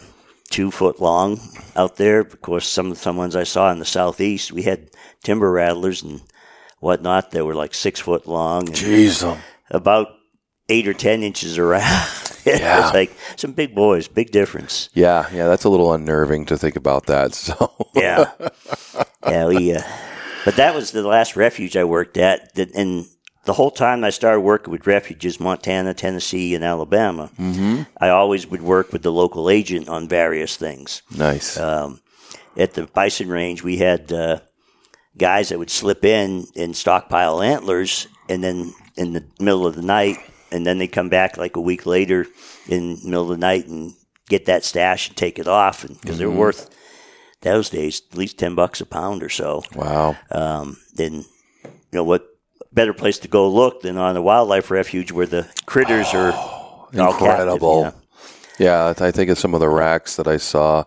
[0.50, 1.40] two foot long
[1.74, 2.20] out there.
[2.20, 4.90] Of course, some of some ones I saw in the southeast, we had
[5.24, 6.20] timber rattlers and
[6.78, 9.24] whatnot that were like six foot long, and Jeez.
[9.26, 9.38] um,
[9.70, 10.08] about
[10.68, 12.08] eight or ten inches around.
[12.46, 12.84] Yeah.
[12.84, 14.88] it's like some big boys, big difference.
[14.94, 15.28] Yeah.
[15.32, 15.48] Yeah.
[15.48, 17.34] That's a little unnerving to think about that.
[17.34, 17.74] So.
[17.92, 18.30] Yeah,
[19.26, 19.46] yeah.
[19.48, 19.82] We, uh,
[20.44, 23.06] but that was the last refuge I worked at, that, and
[23.46, 27.82] the whole time I started working with refuges, Montana, Tennessee, and Alabama, mm-hmm.
[28.00, 31.02] I always would work with the local agent on various things.
[31.16, 31.58] nice.
[31.58, 32.00] Um,
[32.56, 34.40] at the bison range, we had uh,
[35.16, 39.82] guys that would slip in and stockpile antlers, and then in the middle of the
[39.82, 40.18] night,
[40.50, 42.26] and then they come back like a week later
[42.68, 43.94] in the middle of the night and
[44.28, 46.70] get that stash and take it off, and because they're worth
[47.42, 49.62] those days at least ten bucks a pound or so.
[49.74, 50.16] wow.
[50.30, 51.14] Um, then
[51.64, 52.26] you know what
[52.72, 56.88] better place to go look than on a wildlife refuge where the critters are All
[56.92, 57.94] captive, incredible.
[58.58, 58.94] Yeah.
[58.98, 60.84] I think of some of the racks that I saw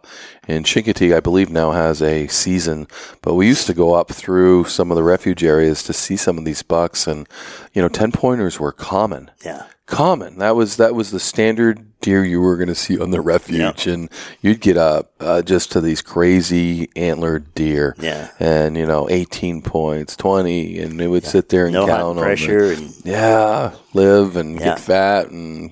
[0.48, 1.16] in Chincoteague.
[1.16, 2.88] I believe now has a season,
[3.22, 6.38] but we used to go up through some of the refuge areas to see some
[6.38, 7.28] of these bucks, and
[7.74, 9.32] you know, ten pointers were common.
[9.44, 9.68] Yeah.
[9.86, 10.38] Common.
[10.38, 13.88] That was that was the standard deer you were going to see on the refuge,
[13.88, 14.10] and
[14.42, 17.96] you'd get up uh, just to these crazy antlered deer.
[18.00, 18.30] Yeah.
[18.40, 22.18] and you know, eighteen points, twenty, and they would sit there and No count on
[22.18, 24.66] pressure and yeah, live and Yeah.
[24.66, 25.72] get fat and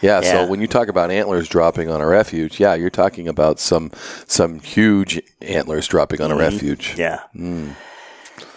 [0.00, 0.32] yeah, Yeah.
[0.32, 3.90] So when you talk about antlers dropping on a refuge, yeah, you're talking about some
[4.26, 6.94] some huge antlers dropping on a refuge.
[6.96, 7.20] Yeah.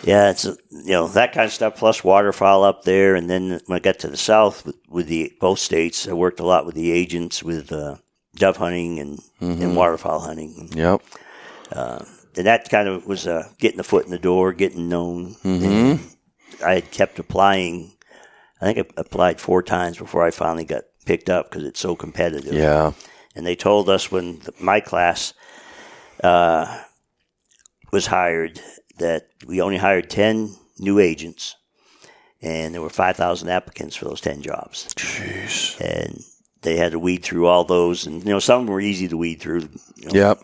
[0.03, 1.75] Yeah, it's uh, you know that kind of stuff.
[1.77, 5.31] Plus waterfowl up there, and then when I got to the south with, with the
[5.39, 7.97] both states, I worked a lot with the agents with uh,
[8.35, 11.01] dove hunting and, and waterfowl hunting, Yep.
[11.71, 15.35] and that kind of was uh, getting the foot in the door, getting known.
[15.43, 15.99] And
[16.65, 17.93] I had kept applying.
[18.61, 21.95] I think I applied four times before I finally got picked up because it's so
[21.95, 22.93] competitive Yeah.
[23.35, 25.33] and they told us when the, my class
[26.23, 26.83] uh,
[27.91, 28.61] was hired
[29.01, 31.55] that we only hired 10 new agents
[32.41, 34.87] and there were 5,000 applicants for those 10 jobs.
[34.95, 35.79] Jeez.
[35.79, 36.19] And
[36.63, 38.07] they had to weed through all those.
[38.07, 39.69] And, you know, some were easy to weed through.
[39.95, 40.39] You know, Yep.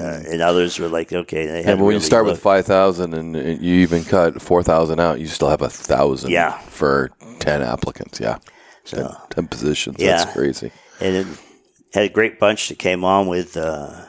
[0.00, 2.66] uh, and others were like, okay, they Yeah, but when you really start with five
[2.66, 6.30] thousand and and you even cut four thousand out, you still have a thousand.
[6.32, 6.58] Yeah.
[6.58, 8.18] For ten applicants.
[8.18, 8.38] Yeah.
[8.84, 8.96] So-
[9.30, 9.96] ten, 10 positions.
[10.00, 10.16] Yeah.
[10.16, 10.72] That's crazy.
[11.00, 11.26] and it
[11.94, 13.56] had a great bunch that came on with.
[13.56, 14.04] Uh,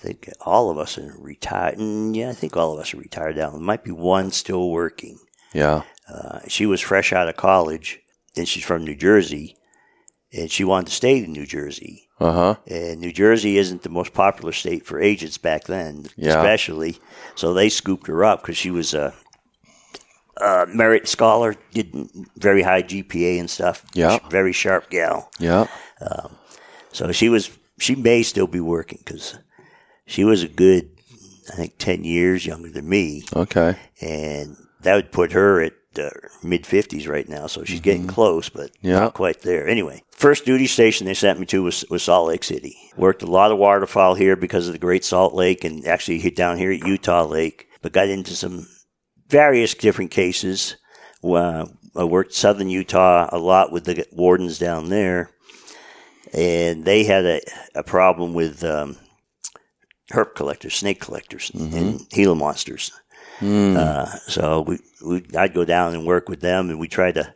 [0.00, 1.76] I think all of us are retired.
[1.78, 3.50] Yeah, I think all of us are retired now.
[3.50, 5.18] There might be one still working.
[5.52, 5.82] Yeah.
[6.08, 8.00] Uh, she was fresh out of college,
[8.36, 9.56] and she's from New Jersey,
[10.32, 12.08] and she wanted to stay in New Jersey.
[12.18, 12.54] Uh huh.
[12.66, 16.30] And New Jersey isn't the most popular state for agents back then, Yeah.
[16.30, 16.98] especially.
[17.34, 19.12] So they scooped her up because she was a,
[20.38, 21.94] a merit scholar, did
[22.36, 23.84] very high GPA and stuff.
[23.94, 24.18] Yeah.
[24.30, 25.30] very sharp gal.
[25.38, 25.66] Yeah.
[26.92, 29.38] So she was she may still be working because
[30.10, 30.90] she was a good,
[31.52, 33.76] I think, ten years younger than me, Okay.
[34.00, 36.08] and that would put her at uh,
[36.42, 37.46] mid fifties right now.
[37.46, 38.86] So she's getting close, but Mm-hmm.
[38.88, 38.98] Yeah.
[39.00, 39.66] not quite there.
[39.68, 42.76] Anyway, first duty station they sent me to was, was Salt Lake City.
[42.96, 46.36] Worked a lot of waterfowl here because of the Great Salt Lake, and actually hit
[46.36, 47.66] down here at Utah Lake.
[47.82, 48.66] But got into some
[49.28, 50.76] various different cases.
[51.24, 55.30] Uh, I worked southern Utah a lot with the wardens down there,
[56.32, 57.40] and they had a,
[57.74, 58.96] a problem with um,
[60.10, 61.76] herp collectors, snake collectors, mm-hmm.
[61.76, 62.92] and Gila monsters.
[63.38, 63.76] Hmm.
[63.76, 67.32] Uh, so we, we, I'd go down and work with them, and we tried to.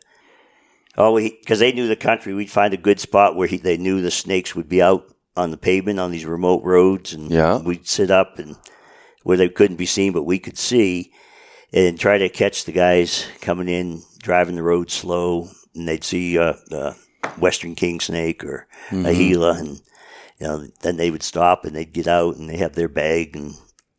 [0.97, 4.01] Oh, because they knew the country, we'd find a good spot where he, they knew
[4.01, 7.57] the snakes would be out on the pavement on these remote roads, and Yeah.
[7.57, 8.55] we'd sit up and
[9.23, 11.11] where they couldn't be seen, but we could see,
[11.73, 16.37] and try to catch the guys coming in driving the road slow, and they'd see
[16.37, 16.95] a, the
[17.39, 19.11] western king snake or a mm-hmm.
[19.11, 19.81] gila, and
[20.39, 23.35] you know then they would stop and they'd get out and they have their bag
[23.35, 23.53] and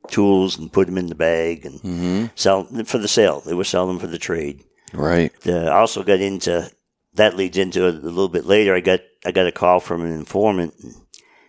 [0.08, 3.40] tools and put them in the bag and sell them for the sale.
[3.40, 4.62] They would sell them for the trade.
[4.92, 5.32] Right.
[5.46, 6.70] Uh, I also got into
[7.14, 8.74] that leads into it a little bit later.
[8.74, 10.94] I got I got a call from an informant and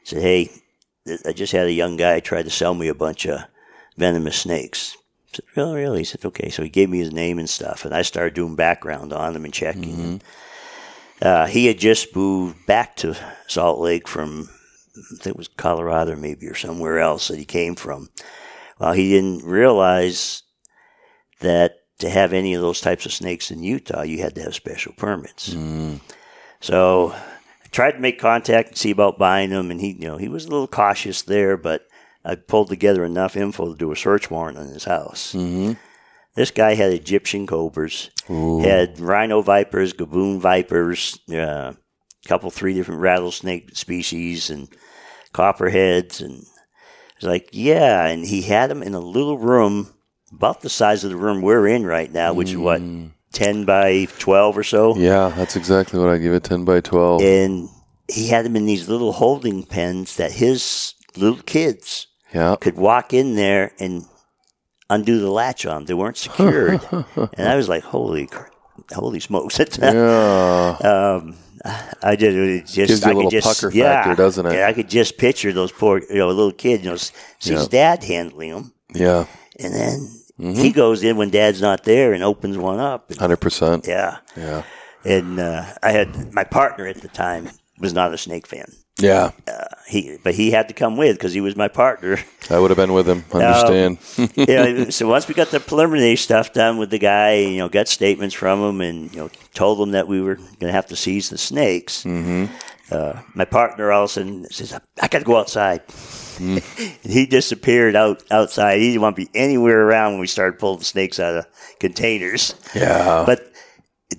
[0.03, 0.49] said, "Hey,
[1.25, 3.41] I just had a young guy try to sell me a bunch of
[3.97, 4.95] venomous snakes."
[5.33, 7.85] I said, "Really, really?" He said, "Okay." So he gave me his name and stuff,
[7.85, 9.99] and I started doing background on him and checking.
[9.99, 10.23] And,
[11.21, 13.15] uh, he had just moved back to
[13.47, 14.49] Salt Lake from
[14.97, 18.09] I think it was Colorado maybe or somewhere else that he came from.
[18.79, 20.43] Well, he didn't realize
[21.39, 24.55] that to have any of those types of snakes in Utah, you had to have
[24.55, 25.53] special permits.
[26.59, 30.17] So I tried to make contact and see about buying them, and he, you know,
[30.17, 31.87] he was a little cautious there, but
[32.23, 35.33] I pulled together enough info to do a search warrant on his house.
[35.33, 35.73] Mm-hmm.
[36.35, 38.11] This guy had Egyptian cobras,
[38.61, 44.67] had rhino vipers, gaboon vipers, uh, a couple, three different rattlesnake species, and
[45.37, 46.45] copperheads, and
[47.15, 49.93] it's like, yeah, and he had them in a little room
[50.31, 52.81] about the size of the room we're in right now, which is what,
[53.31, 54.97] 10 by 12 or so?
[54.97, 56.43] Yeah, that's exactly what I give it.
[56.43, 57.21] Ten by twelve.
[57.21, 57.69] And
[58.09, 62.55] he had them in these little holding pens that his little kids yeah.
[62.59, 64.05] could walk in there and
[64.89, 65.85] undo the latch on.
[65.85, 66.81] They weren't secured.
[66.91, 68.29] and I was like, holy,
[68.91, 69.59] holy smokes.
[69.77, 70.77] Yeah.
[70.81, 71.35] um,
[72.03, 74.53] I did it just Gives you I a little just, pucker yeah, factor, doesn't it?
[74.53, 77.53] Yeah, I could just picture those poor, you know, little kid, you know, s- see
[77.53, 79.25] his dad handling them, Yeah.
[79.59, 80.09] and then
[80.39, 80.61] Mm-hmm.
[80.61, 83.11] he goes in when dad's not there and opens one up.
[83.15, 83.87] Hundred percent.
[83.87, 84.61] yeah, Yeah.
[85.03, 87.49] and uh, I had my partner at the time
[87.79, 89.31] was not a snake fan, Yeah,
[89.87, 92.17] He, but he had to come with because he was my partner.
[92.49, 93.23] I would have been with him.
[93.31, 93.99] Understand?
[94.35, 94.89] yeah.
[94.89, 98.33] So once we got the preliminary stuff done with the guy, you know, got statements
[98.33, 101.29] from him, and you know, told him that we were going to have to seize
[101.29, 102.03] the snakes.
[102.03, 102.45] Mm-hmm.
[102.89, 105.81] Uh, my partner all of a sudden says, "I got to go outside."
[106.39, 106.61] and
[107.03, 108.79] he disappeared out outside.
[108.79, 111.45] He didn't want to be anywhere around when we started pulling snakes out of
[111.79, 112.55] containers.
[112.73, 113.23] yeah.
[113.25, 113.51] But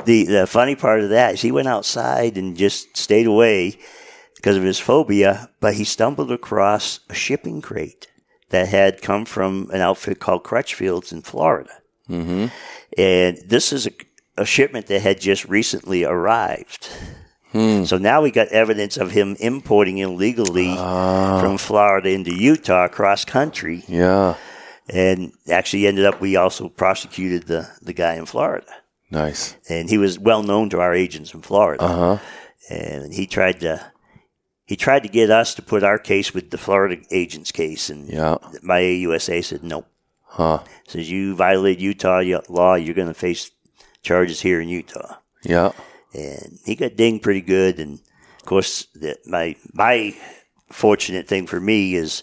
[0.05, 3.79] the the funny part of that is he went outside and just stayed away
[4.39, 5.51] because of his phobia.
[5.61, 8.07] But he stumbled across a shipping crate
[8.49, 11.71] that had come from an outfit called Crutchfields in Florida,
[12.09, 12.47] mm-hmm.
[12.97, 13.93] and this is a,
[14.39, 16.89] a shipment that had just recently arrived.
[17.53, 23.85] So now we got evidence of him importing illegally from Florida into Utah cross country,
[23.89, 24.37] yeah.
[24.89, 28.71] and actually ended up we also prosecuted the the guy in Florida
[29.11, 29.57] Nice.
[29.69, 31.83] and he was well known to our agents in Florida.
[31.83, 32.19] Uh huh.
[32.71, 33.91] And he tried to
[34.69, 38.07] he tried to get us to put our case with the Florida agent's case, and
[38.09, 38.37] Yeah.
[38.63, 39.87] my AUSA said no.
[40.27, 40.63] Huh.
[40.87, 43.51] Says you violated Utah law, you're going to face
[44.03, 45.17] charges here in Utah.
[45.43, 45.73] Yeah.
[46.15, 47.81] And he got dinged pretty good.
[47.81, 47.95] And
[48.39, 50.15] of course, the, my my
[50.71, 52.23] fortunate thing for me is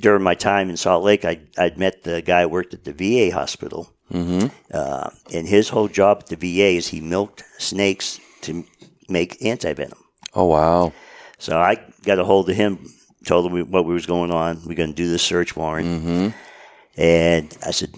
[0.00, 2.92] during my time in Salt Lake, I I'd met the guy who worked at the
[2.92, 3.92] VA hospital.
[4.12, 4.48] Mm-hmm.
[4.74, 8.64] Uh, and his whole job at the VA is he milked snakes to
[9.08, 9.98] make antivenom.
[10.34, 10.92] Oh wow.
[11.38, 12.86] So I got a hold of him,
[13.26, 14.60] told him what we- what was going on.
[14.66, 15.88] We're going to do this search warrant.
[15.88, 16.28] Mm-hmm.
[17.00, 17.94] And I said,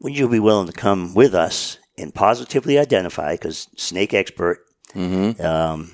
[0.00, 4.58] Would you be willing to come with us and positively identify, because snake expert,
[4.94, 5.44] Mm-hmm.
[5.44, 5.90] um,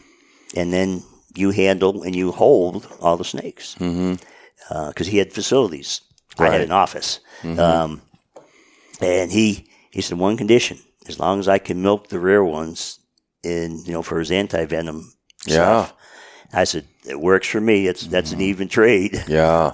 [0.56, 1.02] and then
[1.36, 3.74] you handle and you hold all the snakes.
[3.74, 3.86] Because
[4.70, 5.02] Mm-hmm.
[5.04, 6.00] he had facilities.
[6.38, 6.60] I had Right.
[6.62, 7.20] an office.
[7.42, 7.58] Mm-hmm.
[7.60, 8.02] Um,
[9.00, 12.98] and he, he said, one condition, as long as I can milk the rare ones
[13.44, 15.04] and you know, for his antivenom
[15.46, 15.54] Yeah.
[15.86, 15.94] stuff.
[16.52, 17.86] I said, it works for me.
[17.86, 19.22] It's, that's an even trade.
[19.28, 19.72] Yeah.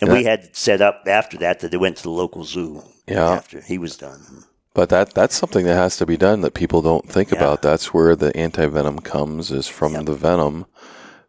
[0.00, 3.30] And we had set up after that that they went to the local zoo Yeah.
[3.32, 4.44] after he was done.
[4.72, 7.38] But that that's something that has to be done that people don't think Yeah.
[7.38, 7.62] about.
[7.62, 10.66] That's where the anti-venom comes is from the venom.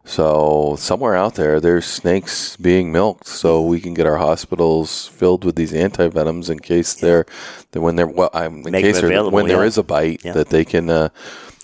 [0.04, 5.44] So somewhere out there there's snakes being milked so we can get our hospitals filled
[5.44, 7.26] with these anti-venoms in case they're
[7.72, 9.66] that when they're well I'm in Make case there- when there yeah.
[9.66, 10.32] is a bite Yeah.
[10.32, 11.08] that they can uh,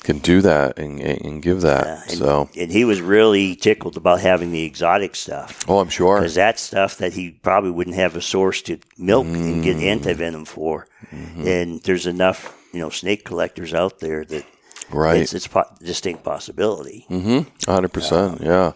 [0.06, 1.86] can do that and, and give that.
[2.08, 5.62] And, so and he was really tickled about having the exotic stuff.
[5.68, 6.20] oh I'm sure.
[6.20, 10.00] Because that's stuff that he probably wouldn't have a source to milk and get Mm.
[10.00, 10.86] antivenom for.
[11.12, 11.46] Mm-hmm.
[11.46, 14.44] And there's enough, you know, snake collectors out there that
[14.90, 15.20] Right.
[15.20, 17.04] it's, it's a po- distinct possibility.
[17.08, 17.40] Hmm.
[17.66, 18.40] hundred percent.
[18.40, 18.72] Yeah.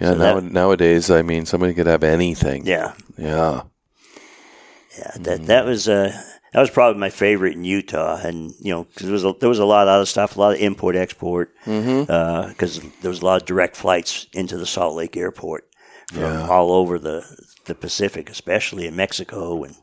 [0.00, 2.66] Yeah, So now, that- nowadays, I mean, somebody could have anything.
[2.66, 3.62] Yeah, Yeah.
[4.98, 5.12] yeah.
[5.20, 6.12] That that was uh,
[6.56, 9.48] that was probably my favorite in Utah, and you know, because there was a, there
[9.50, 13.26] was a lot of other stuff, a lot of import export, because there was a
[13.26, 15.68] lot of direct flights into the Salt Lake Airport
[16.14, 17.26] from all over the
[17.66, 19.76] the Pacific, especially in Mexico, and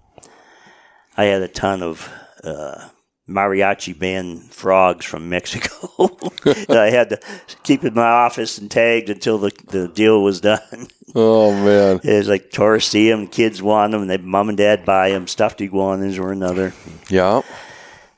[1.15, 2.11] I had a ton of.
[2.43, 2.89] Uh,
[3.27, 6.07] mariachi band frogs from Mexico
[6.43, 7.19] that I had to
[7.63, 10.87] keep in my office and tagged until the, the deal was done.
[11.15, 12.01] Oh man.
[12.03, 15.11] it was like tourists see them, kids want them, and they mom and dad buy
[15.11, 15.27] them.
[15.27, 16.73] Stuffed iguanas or another.
[17.09, 17.41] Yeah.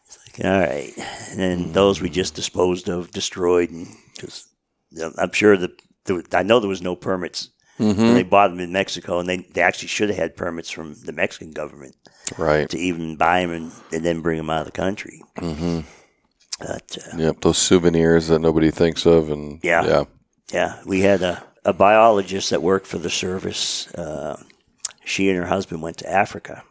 [0.05, 0.93] It's like all right,
[1.29, 3.69] and then those we just disposed of, destroyed,
[4.15, 4.47] because
[5.17, 8.71] I'm sure that there, I know there was no permits when they bought them in
[8.71, 11.95] Mexico, and they, they actually should have had permits from the Mexican government
[12.38, 12.69] Right.
[12.69, 15.21] to even buy them and, and then bring them out of the country.
[15.38, 15.82] Mm-hmm.
[16.59, 17.41] But uh, Yep.
[17.41, 19.86] Those souvenirs that nobody thinks of, and Yeah.
[19.86, 20.03] yeah.
[20.53, 23.88] Yeah, we had a, a biologist that worked for the service.
[23.93, 24.41] Uh,
[25.03, 26.63] she and her husband went to Africa,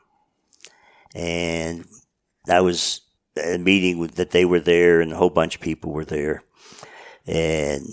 [1.14, 1.84] and
[2.46, 3.00] that was
[3.42, 6.42] a meeting with, that they were there, and a whole bunch of people were there,
[7.26, 7.86] and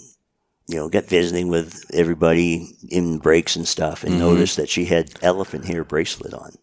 [0.68, 4.22] you know, got visiting with everybody in breaks and stuff, and mm-hmm.
[4.22, 6.53] noticed that she had elephant hair bracelet on,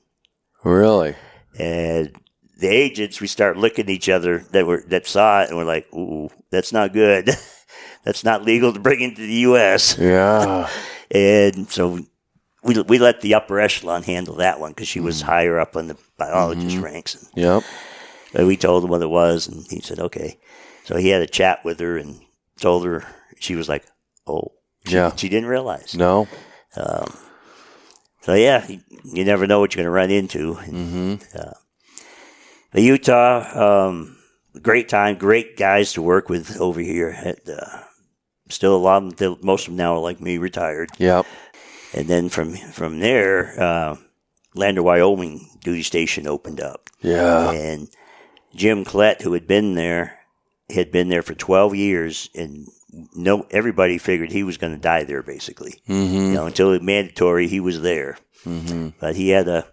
[0.65, 1.15] Really.
[1.59, 2.13] and
[2.59, 5.65] the agents we start looking at each other that were that saw it and we're
[5.65, 7.31] like, ooh, that's not good.
[8.05, 9.97] that's not legal to bring into the U.S.
[9.99, 10.69] Yeah.
[11.11, 12.01] And so
[12.63, 15.25] we we let the upper echelon handle that one because she was mm.
[15.25, 16.85] higher up on the biologist mm-hmm.
[16.85, 17.15] ranks.
[17.15, 17.63] And yep.
[18.35, 20.39] but we told him what it was, and he said okay.
[20.85, 22.21] So he had a chat with her and
[22.61, 23.07] told her.
[23.41, 23.85] She was like,
[24.27, 24.53] "Oh,
[24.87, 25.15] she, Yeah.
[25.17, 25.95] She didn't realize.
[25.95, 26.27] No.
[28.23, 30.55] So yeah, you, you never know what you're going to run into.
[30.55, 31.15] Mm-hmm.
[31.39, 31.53] Uh,
[32.73, 34.19] but Utah, um,
[34.61, 37.09] great time, great guys to work with over here.
[37.11, 37.83] At, uh,
[38.51, 40.91] still a lot of them, most of them now are like me, retired.
[40.99, 41.25] Yep.
[41.95, 43.97] And then from from there, uh,
[44.55, 47.51] Lander, Wyoming duty station opened up, Yeah.
[47.53, 47.89] and
[48.55, 50.19] Jim Klett, who had been there,
[50.69, 52.67] had been there for twelve years, and
[53.15, 55.81] no everybody figured he was going to die there basically.
[55.89, 56.15] Mm-hmm.
[56.15, 58.19] You know, until it mandatory, he was there.
[58.45, 58.91] Mm-hmm.
[59.01, 59.67] But he had a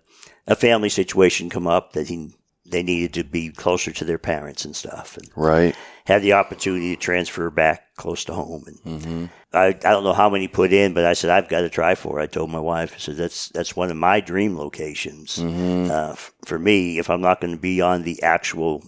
[0.47, 2.33] a family situation come up that he
[2.67, 5.75] they needed to be closer to their parents and stuff, and Right.
[6.07, 8.65] had the opportunity to transfer back close to home.
[8.83, 11.69] And I, I don't know how many put in, but I said I've got to
[11.69, 12.19] try for.
[12.19, 12.23] it.
[12.23, 16.33] I told my wife, I said that's that's one of my dream locations uh, f-
[16.43, 16.97] for me.
[16.97, 18.83] If I'm not going to be on the actual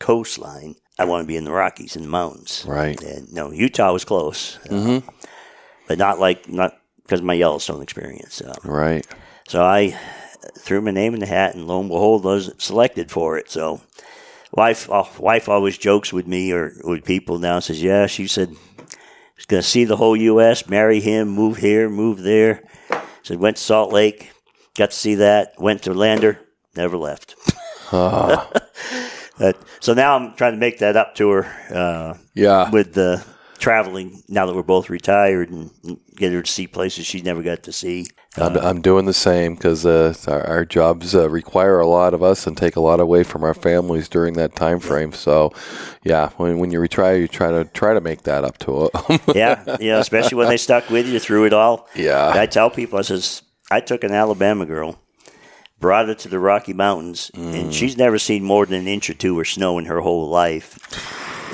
[0.00, 2.64] coastline, I want to be in the Rockies in the mountains.
[2.68, 3.00] Right.
[3.02, 5.00] And no, Utah was close, uh,
[5.88, 8.40] but not like not because of my Yellowstone experience.
[8.42, 9.06] Uh, Right.
[9.48, 9.98] so I
[10.58, 13.50] threw my name in the hat, and lo and behold, I was selected for it.
[13.50, 13.80] So
[14.52, 17.60] wife, uh, wife always jokes with me or with people now.
[17.60, 18.54] Says, "Yeah," she said,
[19.36, 22.62] "She's going to see the whole U.S., marry him, move here, move there."
[23.22, 24.32] Said, "Went to Salt Lake,
[24.76, 25.54] got to see that.
[25.58, 26.38] Went to Lander,
[26.76, 27.34] never left."
[29.40, 32.70] But- so now I'm trying to make that up to her uh, Yeah.
[32.70, 33.24] with the
[33.58, 34.22] traveling.
[34.28, 35.70] Now that we're both retired, and
[36.16, 38.06] get her to see places she never got to see.
[38.36, 42.22] I'm, I'm doing the same because uh, our, our jobs uh, require a lot of
[42.22, 45.12] us and take a lot away from our families during that time frame.
[45.12, 45.52] So,
[46.04, 49.18] yeah, when, when you retire, you try to try to make that up to them.
[49.34, 51.88] yeah, you know, especially when they stuck with you through it all.
[51.96, 52.28] Yeah.
[52.32, 55.00] I tell people, I says, I took an Alabama girl,
[55.80, 57.72] brought her to the Rocky Mountains, and mm.
[57.72, 60.78] she's never seen more than an inch or two of snow in her whole life.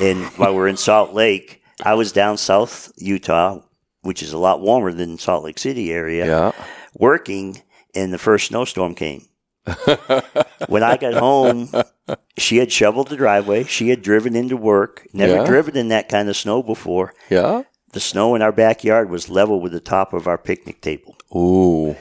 [0.02, 3.60] And while we're in Salt Lake, I was down south Utah,
[4.02, 6.52] which is a lot warmer than Salt Lake City area, yeah,
[6.94, 7.62] working,
[7.94, 9.26] and the first snowstorm came.
[10.68, 11.70] when I got home,
[12.38, 13.64] she had shoveled the driveway.
[13.64, 15.44] She had driven into work, never Yeah.
[15.46, 17.62] driven in that kind of snow before yeah.
[17.92, 21.16] the snow in our backyard was level with the top of our picnic table.
[21.34, 21.96] Ooh,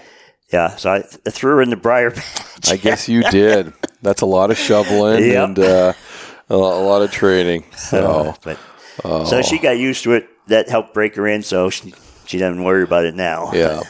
[0.54, 2.70] Yeah, so I, th- threw her in the briar patch.
[2.72, 3.74] I guess you did.
[4.02, 5.43] That's a lot of shoveling Yep.
[5.50, 5.93] and uh,
[6.50, 7.64] a, lo- a lot of training.
[7.76, 8.58] So, but,
[9.28, 10.30] So she got used to it.
[10.48, 11.93] That helped break her in, so she,
[12.28, 13.52] she doesn't worry about it now.
[13.54, 13.82] yeah.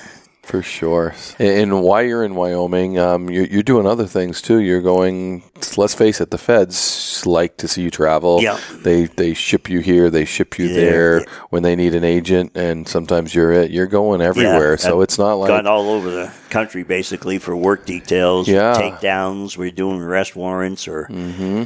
[0.46, 1.16] For sure.
[1.39, 4.60] And while you're in Wyoming, um, you're, you're doing other things too.
[4.60, 5.43] You're going.
[5.76, 8.41] Let's face it, the feds like to see you travel.
[8.43, 8.60] Yeah.
[8.84, 10.12] They they ship you here.
[10.12, 10.74] They ship you Yeah.
[10.76, 13.72] there when they need an agent, and sometimes you're it.
[13.72, 14.78] You're going everywhere.
[14.78, 18.76] so I've it's not like Gone all over the country basically for work details, Yeah.
[18.76, 19.58] takedowns.
[19.58, 21.64] We're doing arrest warrants, or Mm-hmm.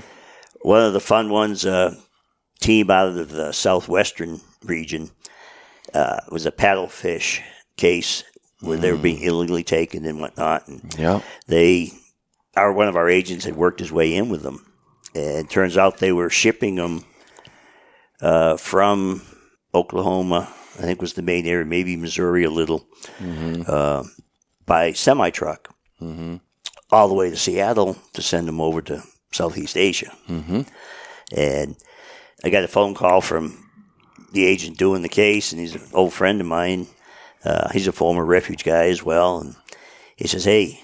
[0.62, 1.66] one of the fun ones.
[1.66, 1.96] Uh,
[2.62, 5.12] team out of the southwestern region
[5.94, 7.42] uh, was a paddlefish
[7.78, 8.24] case
[8.62, 9.02] where they were Mm.
[9.04, 11.92] being illegally taken and whatnot, and yeah, they
[12.56, 14.66] our one of our agents had worked his way in with them,
[15.16, 17.06] and it turns out they were shipping them
[18.22, 19.22] uh, from
[19.74, 20.50] Oklahoma.
[20.78, 22.88] I think was the main area, maybe Missouri a little,
[23.68, 24.04] uh,
[24.66, 25.74] by semi truck,
[26.92, 30.12] all the way to Seattle to send them over to Southeast Asia.
[30.30, 30.62] Mm-hmm.
[31.36, 31.76] And
[32.44, 33.66] I got a phone call from
[34.32, 36.88] the agent doing the case, and he's an old friend of mine.
[37.44, 39.56] Uh, he's a former refuge guy as well, and
[40.16, 40.82] he says, "Hey,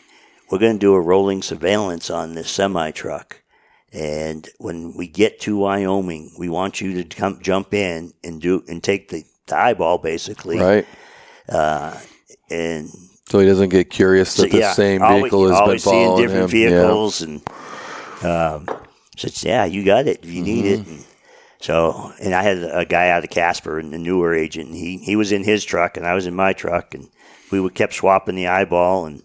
[0.50, 3.42] we're going to do a rolling surveillance on this semi truck,
[3.92, 8.64] and when we get to Wyoming, we want you to come jump in and do
[8.68, 10.86] and take the, the eyeball basically, right.
[12.50, 12.90] and
[13.30, 16.06] So he doesn't get curious that so, the same always- vehicle has been always seeing
[16.08, 16.60] following different him.
[16.60, 16.70] Yeah.
[16.70, 17.42] vehicles, and
[18.24, 18.68] um,
[19.18, 20.82] says, "Yeah, you got it you need Mm-hmm.
[20.82, 21.06] it." And
[21.62, 24.68] so, and I had a guy out of Casper, and the newer agent.
[24.70, 27.10] And he he was in his truck, and I was in my truck, and
[27.52, 29.24] we would kept swapping the eyeball, and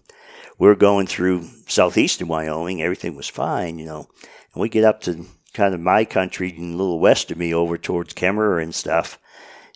[0.57, 2.81] we were going through southeastern Wyoming.
[2.81, 4.07] Everything was fine, you know.
[4.53, 7.53] And we get up to kind of my country and a little west of me,
[7.53, 9.19] over towards Kemmerer and stuff,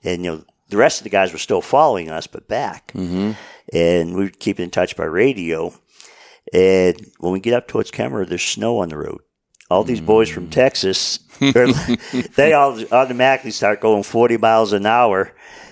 [0.03, 0.43] and you know.
[0.67, 2.91] The rest of the guys were still following us, but back.
[2.93, 3.33] Mm-hmm.
[3.71, 5.71] And we were keeping in touch by radio.
[6.51, 9.21] And when we get up towards Kemmerer, there's snow on the road.
[9.69, 11.24] All these boys from Texas, they're-
[12.35, 15.31] they all automatically start going 40 miles an hour.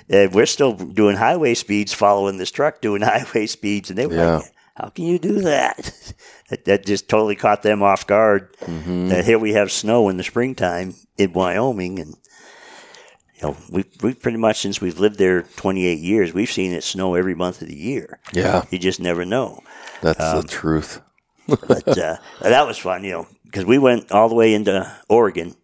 [0.09, 3.89] And we're still doing highway speeds, following this truck doing highway speeds.
[3.89, 4.35] And they were Yeah.
[4.37, 6.13] like, how can you do that?
[6.49, 6.65] that?
[6.65, 8.55] That just totally caught them off guard.
[8.59, 11.99] That here we have snow in the springtime in Wyoming.
[11.99, 12.15] And,
[13.35, 16.83] you know, we we pretty much, since we've lived there 28 years, we've seen it
[16.83, 18.19] snow every month of the year.
[18.33, 19.61] Yeah, You just never know
[20.01, 21.01] that's Um, the truth.
[21.47, 25.55] but uh, that was fun, you know, because we went all the way into Oregon,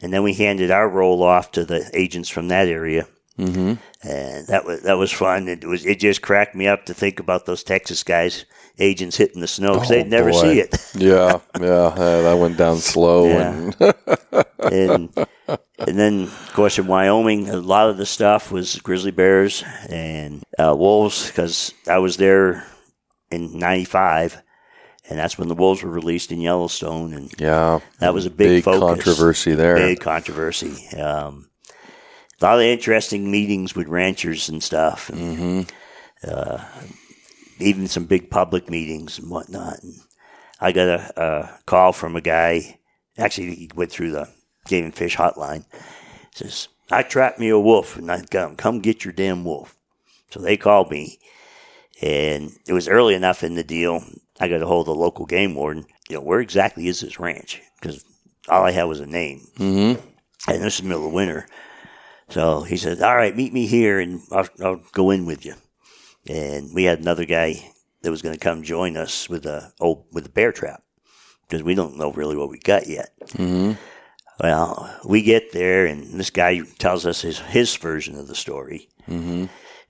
[0.00, 3.06] and then we handed our roll off to the agents from that area,
[3.38, 3.74] mm-hmm.
[4.08, 5.46] and that was that was fun.
[5.48, 8.46] It was it just cracked me up to think about those Texas guys,
[8.78, 10.40] agents hitting the snow because they'd never boy.
[10.40, 13.26] see it, yeah, yeah, that went down slow.
[13.26, 13.50] Yeah.
[13.50, 13.76] And
[14.72, 15.26] and
[15.78, 20.42] and then of course in Wyoming, a lot of the stuff was grizzly bears and
[20.58, 22.66] uh, wolves because I was there
[23.30, 24.40] in '95.
[25.08, 28.64] And that's when the wolves were released in Yellowstone, and yeah, That was a big
[28.64, 28.80] focus.
[29.04, 29.76] controversy there.
[29.76, 30.88] Big controversy.
[30.96, 31.50] Um,
[32.40, 35.70] a lot of interesting meetings with ranchers and stuff, and
[36.26, 36.64] uh,
[37.58, 39.82] even some big public meetings and whatnot.
[39.82, 39.94] And
[40.60, 42.78] I got a, a call from a guy.
[43.18, 44.28] Actually, he went through the
[44.66, 45.64] game and fish hotline.
[46.34, 48.56] Says, "I trapped me a wolf, and I got him.
[48.56, 49.76] Come get your damn wolf."
[50.30, 51.18] So they called me,
[52.02, 54.02] and it was early enough in the deal.
[54.40, 55.86] I got a hold of the local game warden.
[56.08, 57.60] You know, where exactly is this ranch?
[57.80, 58.04] Because
[58.48, 60.00] all I had was a name, mm-hmm.
[60.50, 61.46] and this is the middle of winter.
[62.28, 65.54] So he said, "All right, meet me here, and I'll, I'll go in with you."
[66.26, 67.70] And we had another guy
[68.02, 70.82] that was going to come join us with a old with a bear trap
[71.46, 73.10] because we don't know really what we got yet.
[74.40, 78.88] Well, we get there, and this guy tells us his his version of the story.
[79.08, 79.44] Mm-hmm.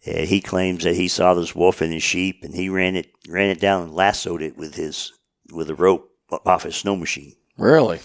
[0.05, 3.48] He claims that he saw this wolf and his sheep, and he ran it ran
[3.50, 5.12] it down and lassoed it with his
[5.52, 6.11] with a rope
[6.44, 7.34] off his snow machine.
[7.57, 8.00] Really?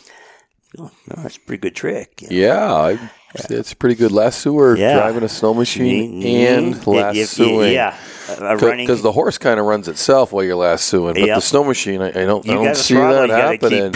[0.77, 2.21] Oh, no, that's a pretty good trick.
[2.21, 2.35] you know.
[2.35, 3.09] Yeah, I,
[3.49, 4.93] it's a pretty good lassoer Yeah.
[4.97, 6.25] driving a snow machine Mhm.
[6.25, 7.73] and If- if- lassoing.
[7.73, 7.97] Yeah,
[8.37, 11.35] a, running Because the horse kind of runs itself while you're lassoing, but Yep.
[11.37, 13.95] the snow machine, I, I don't, I don't see throttle, that you gotta keep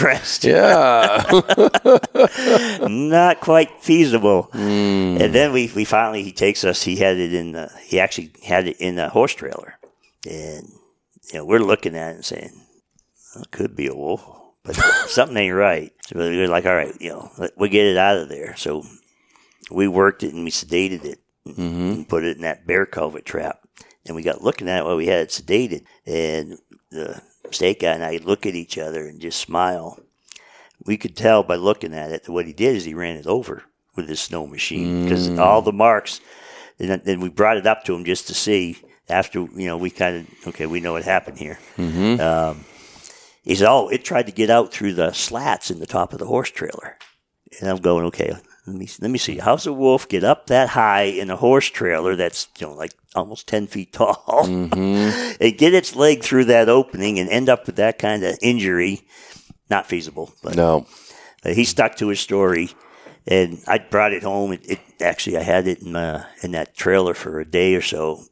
[2.80, 4.48] Yeah, not quite feasible.
[4.52, 5.18] Hmm.
[5.20, 6.82] And then we, we finally he takes us.
[6.82, 9.78] He had it in the he actually had it in a horse trailer,
[10.28, 10.68] and
[11.32, 12.50] you know we're looking at it and saying
[13.34, 14.24] well, it could be a wolf,
[14.64, 14.74] but
[15.08, 15.92] something ain't right.
[16.06, 18.56] So we we're like, all right, you know, let- we get it out of there.
[18.56, 18.84] So
[19.70, 23.60] we worked it and we sedated it and put it in that bear culvert trap.
[24.06, 26.58] And we got looking at it while we had it sedated, and
[26.90, 29.98] the state guy and I look at each other and just smile
[30.84, 33.26] we could tell by looking at it that what he did is he ran it
[33.26, 33.62] over
[33.96, 36.20] with his snow machine because all the marks.
[36.78, 38.76] And then- we brought it up to him just to see.
[39.08, 41.58] After you know, we kind of okay, we know what happened here.
[42.20, 42.64] Um,
[43.42, 46.18] he said, "Oh, it tried to get out through the slats in the top of
[46.18, 46.96] the horse trailer."
[47.60, 48.34] And I'm going, "Okay,
[48.66, 49.38] let me let me see.
[49.38, 52.92] How's a wolf get up that high in a horse trailer that's you know like
[53.14, 57.76] almost ten feet tall and get its leg through that opening and end up with
[57.76, 59.02] that kind of injury?"
[59.70, 60.86] Not feasible, but no,
[61.44, 62.70] uh, he stuck to his story,
[63.26, 64.52] and I brought it home.
[64.52, 67.80] It, it actually I had it in my, in that trailer for a day or
[67.82, 68.24] so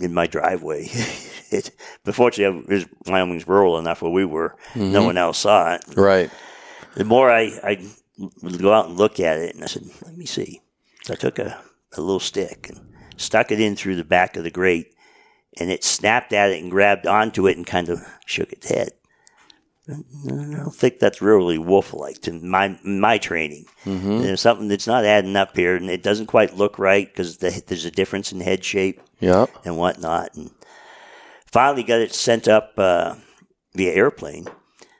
[0.00, 0.86] in my driveway.
[1.50, 1.70] it,
[2.04, 4.54] but fortunately, it was, Wyoming's rural enough where we were.
[4.74, 5.84] No one else saw it.
[5.96, 6.30] right.
[6.94, 7.86] The more I I
[8.58, 10.60] go out and look at it, and I said, "Let me see."
[11.02, 11.60] So I took a,
[11.96, 12.80] a little stick and
[13.16, 14.94] stuck it in through the back of the grate,
[15.58, 18.90] and it snapped at it and grabbed onto it and kind of shook its head.
[19.90, 19.94] I
[20.26, 23.64] don't think that's really wolf-like to my my training.
[24.20, 27.62] There's something that's not adding up here, and it doesn't quite look right because the,
[27.66, 30.34] there's a difference in head shape Yeah, and whatnot.
[30.34, 30.50] And
[31.46, 33.14] finally got it sent up uh,
[33.74, 34.48] via airplane,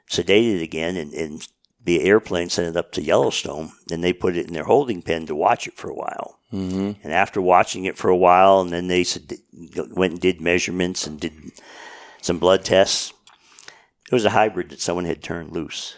[0.09, 1.47] sedated again, and, and
[1.89, 3.71] via airplane sent it up to Yellowstone.
[3.87, 6.39] Then they put it in their holding pen to watch it for a while.
[6.53, 6.91] Mm-hmm.
[7.03, 9.05] And after watching it for a while, and then they
[9.95, 11.33] went and did measurements and did
[12.21, 13.13] some blood tests.
[14.07, 15.95] It was a hybrid that someone had turned loose.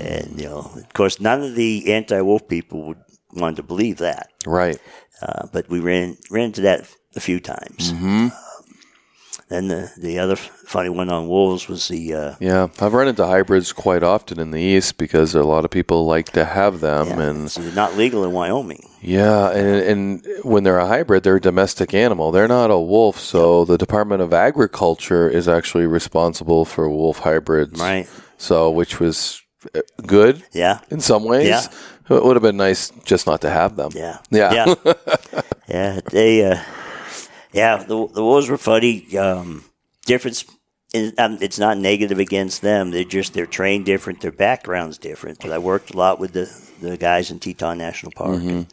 [0.00, 3.98] And, you know, of course, none of the anti wolf people would want to believe
[3.98, 4.30] that.
[4.46, 4.78] right.
[5.20, 7.90] Uh, but we ran ran into that a few times.
[7.90, 8.32] Um,
[9.48, 13.24] then the the other funny one on wolves was the uh, Yeah, I've run into
[13.26, 17.06] hybrids quite often in the east because a lot of people like to have them,
[17.08, 18.82] yeah, and so they're not legal in Wyoming.
[19.00, 22.30] yeah, and, and when they're a hybrid, they're a domestic animal.
[22.32, 27.80] They're not a wolf, so the Department of Agriculture is actually responsible for wolf hybrids,
[27.80, 28.06] Right.
[28.36, 29.42] So, which was
[29.74, 31.48] uh, good Yeah, in some ways.
[31.48, 31.66] Yeah.
[32.10, 33.90] It would have been nice just not to have them.
[33.94, 34.52] yeah, Yeah.
[34.84, 34.92] yeah.
[35.68, 36.62] yeah they, uh,
[37.52, 39.16] yeah, the the wolves were funny.
[39.16, 39.64] Um,
[40.06, 40.44] difference.
[40.94, 42.90] In, um, it's not negative against them.
[42.92, 44.22] They're just they're trained different.
[44.22, 45.38] Their background's different.
[45.40, 48.40] But I worked a lot with the the guys in Teton National Park.
[48.42, 48.66] And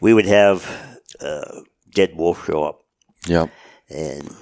[0.00, 1.60] we would have uh,
[1.94, 2.80] dead wolf show up.
[3.26, 3.46] yeah.
[3.90, 4.34] and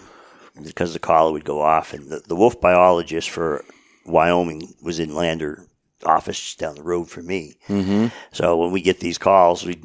[0.62, 3.64] because the collar would go off, and the, the wolf biologist for
[4.04, 5.66] Wyoming was in Lander
[6.04, 7.56] office down the road for me.
[7.68, 8.08] Mm-hmm.
[8.32, 9.80] So when we get these calls, we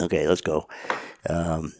[0.00, 0.66] okay, let's go.
[1.28, 1.72] Um,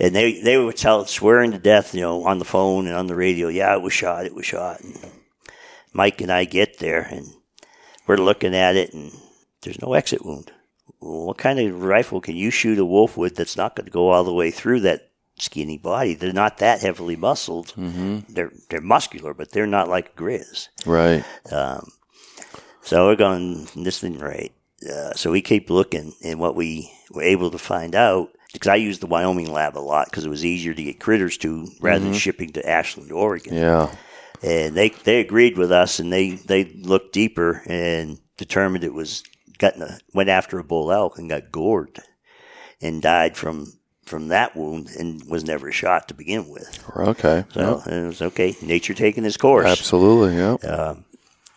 [0.00, 3.06] and they they would tell swearing to death, you know, on the phone and on
[3.06, 3.48] the radio.
[3.48, 4.26] Yeah, it was shot.
[4.26, 4.80] It was shot.
[4.80, 4.98] And
[5.92, 7.26] Mike and I get there, and
[8.06, 9.12] we're looking at it, and
[9.62, 10.52] there's no exit wound.
[10.98, 14.10] What kind of rifle can you shoot a wolf with that's not going to go
[14.10, 16.14] all the way through that skinny body?
[16.14, 17.68] They're not that heavily muscled.
[17.76, 18.32] Mm-hmm.
[18.32, 20.68] They're they're muscular, but they're not like grizz.
[20.84, 21.24] Right.
[22.82, 24.52] So we're going, this isn't right.
[24.82, 28.76] Uh, so we keep looking, and what we were able to find out, because I
[28.76, 32.04] used the Wyoming lab a lot because it was easier to get critters to rather
[32.04, 33.54] than shipping to Ashland, Oregon.
[33.54, 33.94] Yeah.
[34.42, 39.22] And they, they agreed with us, and they, they looked deeper and determined it was
[39.58, 41.98] gotten a, went after a bull elk and got gored.
[42.80, 43.72] and died from
[44.06, 46.82] from that wound and was never shot to begin with.
[46.96, 47.44] Okay.
[47.52, 48.56] So it was okay.
[48.62, 49.66] Nature taking its course.
[49.66, 50.36] Absolutely.
[50.36, 50.54] Yeah.
[50.54, 51.04] Um,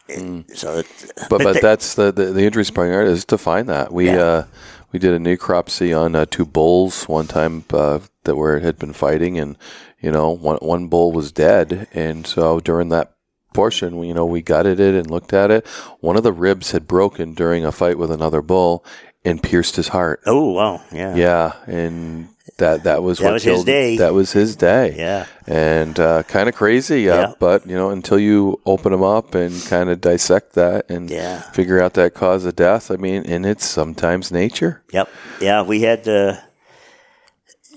[0.08, 0.88] and So, it,
[1.30, 4.18] but but they- that's the, the the point is to find that we Yeah.
[4.22, 4.46] uh,
[4.94, 8.78] we did a necropsy on uh, two bulls one time uh, that where it had
[8.78, 9.58] been fighting and
[10.00, 11.88] you know one one bull was dead.
[11.94, 13.16] And so during that
[13.54, 15.68] portion we, you know we gutted it and looked at it.
[16.00, 18.86] One of the ribs had broken during a fight with another bull
[19.26, 20.22] and pierced his heart.
[20.26, 21.54] Oh wow, yeah, yeah.
[21.66, 23.98] And that that was That what was his killed- day.
[23.98, 25.26] that was his day yeah.
[25.48, 27.10] and uh, kind of crazy.
[27.10, 27.34] Uh, Yeah.
[27.40, 31.42] But you know, until you open them up and kind of dissect that and Yeah.
[31.52, 34.84] figure out that cause of death, I mean, and it's sometimes nature.
[34.92, 35.10] Yep.
[35.42, 36.36] Yeah, we had uh,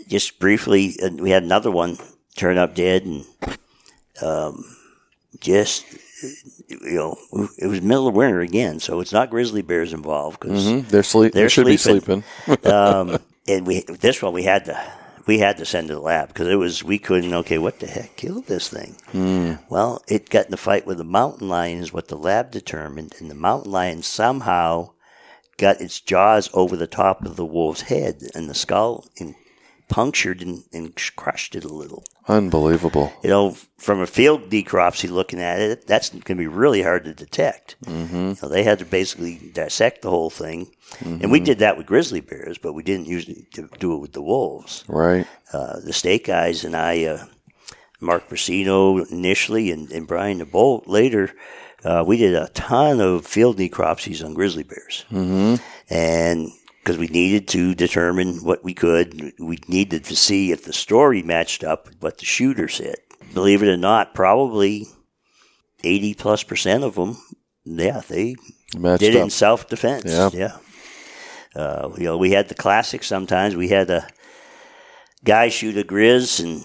[0.08, 0.96] just briefly.
[1.02, 1.96] Uh, we had another one
[2.36, 3.24] turn up dead, and
[4.22, 4.64] um,
[5.40, 5.84] just
[6.68, 7.16] you know,
[7.58, 10.88] it was middle of winter again, so it's not grizzly bears involved because Mhm.
[10.88, 11.32] They're sleep.
[11.32, 12.24] They They're should be sleeping.
[12.44, 12.72] sleeping.
[12.72, 13.18] um,
[13.49, 14.92] and we this one we had to
[15.26, 17.86] we had to send to the lab because it was we couldn't okay what the
[17.86, 18.97] heck killed this thing?
[19.12, 19.55] Hmm.
[19.68, 23.14] Well it got in a fight with the mountain lion is what the lab determined
[23.18, 24.90] and the mountain lion somehow
[25.57, 29.34] got its jaws over the top of the wolf's head and the skull and
[29.89, 33.12] punctured and, and crushed it a little Unbelievable.
[33.22, 37.05] you know, from a field necropsy looking at it, that's going to be really hard
[37.05, 37.76] to detect.
[37.84, 38.32] Mm-hmm.
[38.43, 40.72] Know, they had to basically dissect the whole thing,
[41.05, 44.12] and we did that with grizzly bears, but we didn't usually do do it with
[44.12, 44.84] the wolves.
[44.89, 45.26] Right.
[45.53, 47.26] Uh, the state guys and I, uh,
[48.01, 51.32] Mark Bruscino initially, and, and Brian DeBolt later,
[51.84, 55.62] uh, we did a ton of field necropsies on grizzly bears, mm-hmm.
[55.89, 56.51] and
[56.87, 61.20] because we needed to determine what we could, we needed to see if the story
[61.20, 62.95] matched up with what the shooter said.
[63.34, 64.87] Believe it or not, probably
[65.82, 67.18] eighty plus percent of them,
[67.64, 68.37] yeah, they
[68.78, 69.24] Matched did it up.
[69.24, 70.05] in self defense.
[70.07, 70.30] Yeah.
[70.32, 70.57] Yeah.
[71.57, 73.57] Uh, you know, we had the classics sometimes.
[73.57, 74.07] We had a
[75.24, 76.64] guy shoot a grizz, and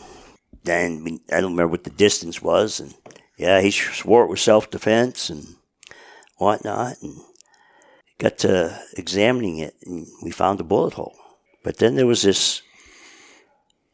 [0.63, 2.79] then I don't remember what the distance was.
[2.79, 2.93] And
[3.37, 5.47] yeah, he swore it was self defense and
[6.37, 6.97] whatnot.
[7.01, 7.17] And
[8.21, 11.17] got to examining it, and we found a bullet hole.
[11.63, 12.61] But then there was this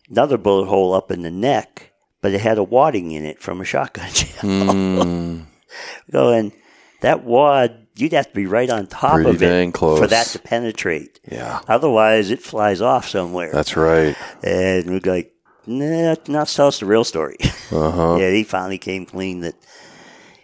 [0.10, 3.62] another bullet hole up in the neck, but it had a wadding in it from
[3.62, 5.46] a shotgun shell.
[6.12, 6.54] Going,
[7.02, 10.00] that wad, you'd have to be right on top Pretty of it close.
[10.00, 11.20] for that to penetrate.
[11.30, 11.62] Yeah.
[11.68, 13.52] Otherwise, it flies off somewhere.
[13.52, 14.16] That's right.
[14.44, 15.34] and we're like,
[15.66, 17.38] nah, not tell us the real story.
[17.70, 18.16] Uh huh.
[18.18, 19.56] yeah, he finally came clean that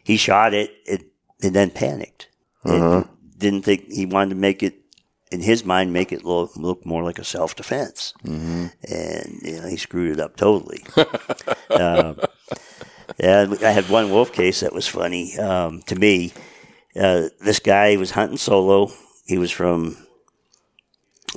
[0.04, 1.06] he shot it and,
[1.42, 2.28] and then panicked.
[2.66, 3.08] And
[3.44, 4.76] didn't think he wanted to make it,
[5.32, 8.14] in his mind, make it look, look more like a self defense.
[8.24, 8.68] Mm-hmm.
[8.92, 10.84] And, you know, he screwed it up totally.
[11.70, 12.20] um,
[13.20, 16.34] yeah, I had one wolf case that was funny um, to me.
[16.96, 18.90] Uh, this guy was hunting solo.
[19.26, 19.98] He was from,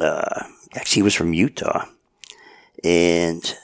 [0.01, 0.45] uh,
[0.75, 1.87] actually, he was from Utah,
[2.85, 3.55] and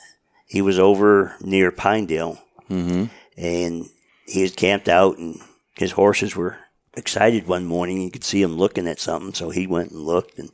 [0.46, 2.38] he was over near Pinedale,
[2.70, 3.04] Mm-hmm.
[3.36, 3.86] and
[4.26, 5.38] he had camped out, and
[5.76, 6.56] his horses were
[6.96, 8.00] excited one morning.
[8.00, 10.50] You could see him looking at something, so he went and looked, and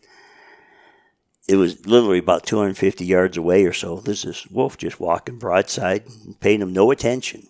[1.49, 4.01] it was literally about 250 yards away or so.
[4.01, 7.49] There's this wolf just walking broadside, and paying him no attention.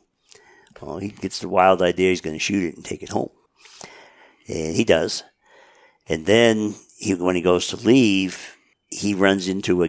[0.81, 3.31] Well, he gets the wild idea he's going to shoot it and take it home,
[4.47, 5.25] and he does.
[6.09, 8.57] And then he, when he goes to leave,
[8.89, 9.89] he runs into a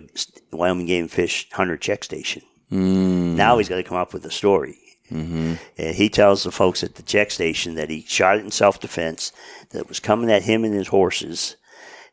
[0.52, 2.42] Wyoming Game Fish hunter check station.
[2.72, 3.36] Mm.
[3.36, 4.78] Now he's got to come up with a story.
[5.12, 5.54] Mm-hmm.
[5.78, 8.80] And he tells the folks at the check station that he shot it in self
[8.80, 9.32] defense,
[9.72, 11.56] that it was coming at him and his horses,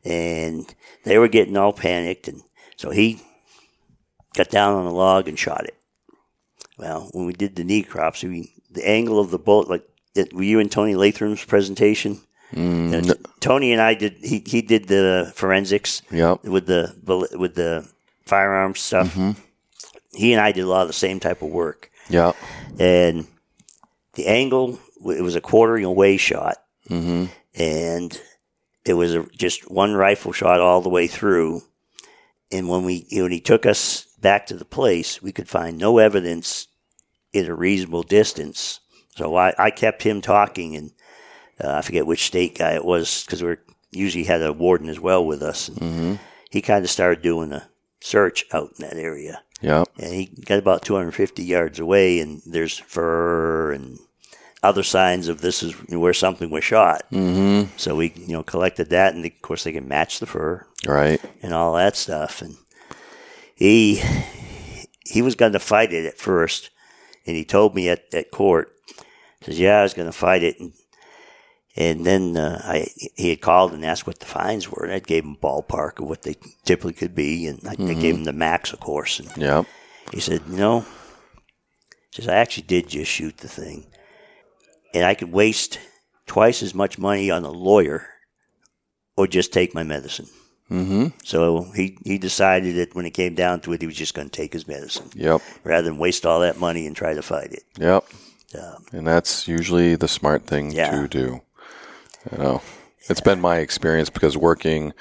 [0.03, 0.73] and
[1.03, 2.27] they were getting all panicked.
[2.27, 2.41] And
[2.75, 3.21] so he
[4.35, 5.75] got down on a log and shot it.
[6.77, 9.83] Well, when we did the necropsy, we, the angle of the bullet, like,
[10.15, 12.19] it, were you in Tony Latham's presentation?
[12.53, 14.13] Mm, Uh, Tony and I did.
[14.23, 16.45] He he did the forensics Yep.
[16.45, 16.95] with the
[17.37, 17.85] with the
[18.25, 19.17] firearms stuff.
[20.13, 22.33] He and I did a lot of the same type of work, Yeah.
[22.79, 23.27] and
[24.13, 26.57] the angle it was a quartering away shot,
[26.89, 27.25] Mm-hmm.
[27.61, 28.21] and
[28.85, 31.61] it was a, just one rifle shot all the way through.
[32.51, 35.97] And when we when he took us back to the place, we could find no
[35.97, 36.67] evidence
[37.33, 38.79] in a reasonable distance.
[39.15, 40.91] So I, I kept him talking, and
[41.61, 43.57] uh, I forget which state guy it was because we
[43.91, 45.67] usually had a warden as well with us.
[45.67, 46.15] And Mm-hmm.
[46.49, 49.85] He kind of started doing a search out in that area, Yeah.
[49.99, 53.97] and he got about 250 yards away, and there's fur and
[54.63, 57.03] other signs of this is where something was shot.
[57.11, 57.71] Mm-hmm.
[57.77, 61.21] So we, you know, collected that, and of course they can match the fur Right.
[61.41, 62.41] and all that stuff.
[62.41, 62.55] And
[63.55, 64.01] he
[65.05, 66.69] he was going to fight it at first,
[67.25, 68.73] and he told me at, at court,
[69.41, 70.73] says, "Yeah, I was going to fight it," and
[71.77, 74.99] And then uh, I he had called and asked what the fines were, and I
[74.99, 78.33] gave him ballpark of what they typically could be, and I, I gave him the
[78.33, 79.19] max, of course.
[79.19, 79.65] And Yep.
[80.11, 80.79] he said, "You know,"
[82.11, 83.85] he says, "I actually did just shoot the thing,
[84.95, 85.77] and I could waste
[86.25, 88.07] twice as much money on a lawyer,
[89.15, 90.27] or just take my medicine."
[90.71, 91.07] Mm-hmm.
[91.23, 94.29] So he he decided that when it came down to it, he was just going
[94.29, 95.41] to take his medicine Yep.
[95.63, 97.63] rather than waste all that money and try to fight it.
[97.77, 98.03] Yep.
[98.55, 100.89] Um, And that's usually the smart thing Yeah.
[100.91, 101.41] to do.
[102.31, 102.61] You know,
[103.09, 104.93] it's been my experience because working,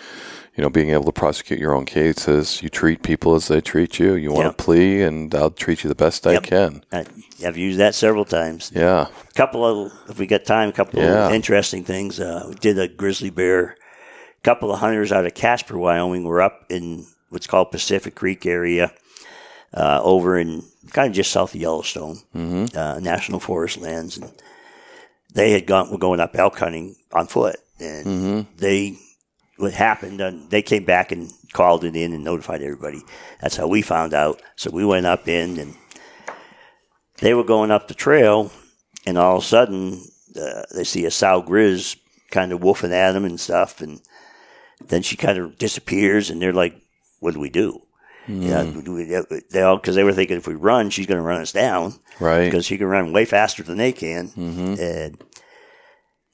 [0.56, 3.98] you know, being able to prosecute your own cases, you treat people as they treat
[3.98, 4.14] you.
[4.14, 4.56] You want Yep.
[4.56, 6.82] to plea, and I'll treat you the best I can.
[6.92, 7.04] I,
[7.44, 8.70] I've used that several times.
[8.74, 9.06] Yeah.
[9.08, 11.26] A couple of, if we got time, a couple Yeah.
[11.26, 12.20] of interesting things.
[12.20, 13.76] Uh, we did a grizzly bear.
[14.38, 18.46] A couple of hunters out of Casper, Wyoming, were up in what's called Pacific Creek
[18.46, 18.92] area,
[19.74, 20.62] uh, over in
[20.92, 22.18] kind of just south of Yellowstone,
[22.74, 24.30] uh, National Forest lands, and
[25.36, 28.96] they had gone were going up elk hunting on foot, and they
[29.58, 30.20] what happened.
[30.20, 33.02] And they came back and called it in and notified everybody.
[33.40, 34.42] That's how we found out.
[34.56, 35.74] So we went up in and
[37.18, 38.50] they were going up the trail,
[39.06, 40.02] and all of a sudden
[40.40, 41.96] uh, they see a sow grizz
[42.30, 44.00] kind of woofing at them and stuff, and
[44.88, 46.74] then she kind of disappears, and they're like,
[47.20, 47.82] "What do we do?"
[48.28, 49.04] Yeah, do we-
[49.50, 51.94] they all because they were thinking if we run, she's going to run us down,
[52.20, 52.44] Right.
[52.44, 55.22] Because she can run way faster than they can, and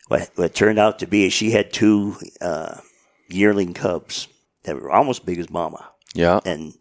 [0.09, 2.77] what what turned out to be is she had two uh,
[3.29, 4.29] yearling cubs
[4.65, 6.41] that were almost big as Mama Yeah.
[6.45, 6.75] and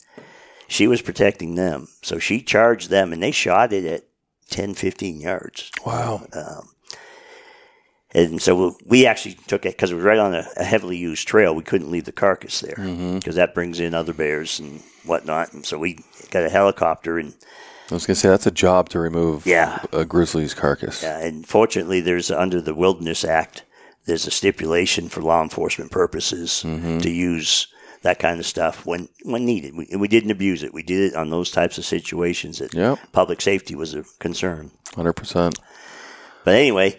[0.68, 1.88] she was protecting them.
[2.02, 4.04] So she charged them, and they shot it at
[4.50, 5.72] 10, 15 yards.
[5.86, 6.22] Wow.
[8.14, 11.28] And so we actually took it because it was right on a, a heavily used
[11.28, 11.56] trail.
[11.56, 15.54] We couldn't leave the carcass there because that brings in other bears and whatnot.
[15.54, 16.00] And so we
[16.30, 17.34] got a helicopter, and
[17.90, 19.80] I was gonna say that's a job to remove Yeah.
[19.94, 21.04] a grizzly's carcass.
[21.04, 23.64] uh, and fortunately, there's under the Wilderness Act,
[24.06, 27.68] there's a stipulation for law enforcement purposes to use
[28.02, 29.74] that kind of stuff when when needed.
[29.76, 30.74] We, we didn't abuse it.
[30.74, 33.00] We did it on those types of situations that Yep.
[33.14, 34.72] public safety was a concern.
[34.96, 35.60] Hundred percent.
[36.44, 36.98] But anyway,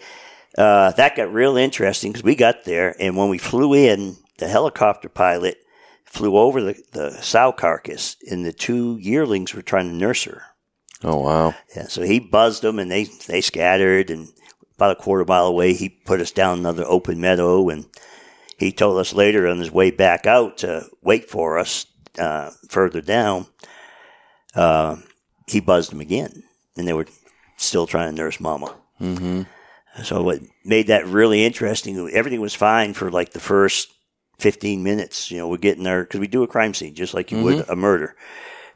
[0.57, 4.47] uh, that got real interesting because we got there, and when we flew in, the
[4.47, 5.57] helicopter pilot
[6.05, 10.43] flew over the, the sow carcass, and the two yearlings were trying to nurse her.
[11.03, 11.55] Oh wow.
[11.75, 14.29] Yeah, so he buzzed them, and they they scattered, and
[14.75, 17.85] about a quarter mile away, he put us down another open meadow, and
[18.57, 21.85] he told us later on his way back out to wait for us
[22.19, 23.47] uh, further down.
[24.55, 24.97] Uh,
[25.47, 26.43] he buzzed them again,
[26.77, 27.07] and they were
[27.57, 28.75] still trying to nurse Mama.
[29.01, 29.43] Mm-hmm.
[30.01, 32.09] So what made that really interesting?
[32.11, 33.93] Everything was fine for like the first
[34.39, 35.29] fifteen minutes.
[35.29, 37.69] You know, we're getting there because we do a crime scene just like you would
[37.69, 38.15] a murder.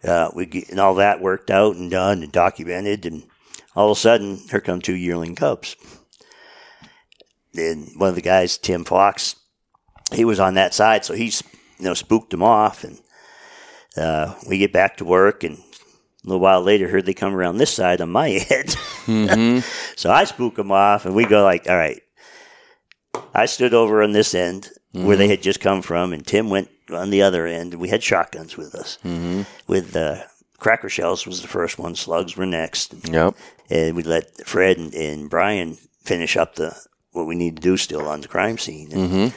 [0.04, 3.24] Uh, we get, and all that worked out and done and documented, and
[3.76, 5.76] all of a sudden, here come two yearling cubs.
[7.56, 9.36] And one of the guys, Tim Fox,
[10.14, 11.42] he was on that side, so he's
[11.80, 13.00] you know spooked them off, and
[13.98, 15.58] uh, we get back to work, and
[16.24, 18.76] a little while later, heard they come around this side on my head.
[19.96, 22.02] So I spook them off, and we go like, all right.
[23.34, 26.70] I stood over on this end where they had just come from, and Tim went
[26.92, 27.76] on the other end.
[27.76, 28.98] We had shotguns with us.
[29.06, 29.44] Mm-hmm.
[29.68, 30.24] With uh,
[30.58, 31.96] cracker shells was the first one.
[31.96, 33.36] Slugs were next, Yep.
[33.70, 36.76] and we let Fred and, and Brian finish up the
[37.12, 38.92] what we need to do still on the crime scene.
[38.92, 39.34] And,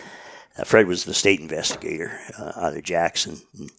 [0.59, 3.41] uh, Fred was the state investigator uh, out of Jackson.
[3.59, 3.71] And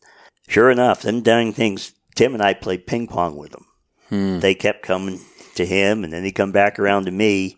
[0.47, 1.93] sure enough, them dang things.
[2.15, 3.65] Tim and I played ping pong with them.
[4.09, 4.39] Hmm.
[4.39, 5.21] They kept coming
[5.55, 7.57] to him, and then they come back around to me,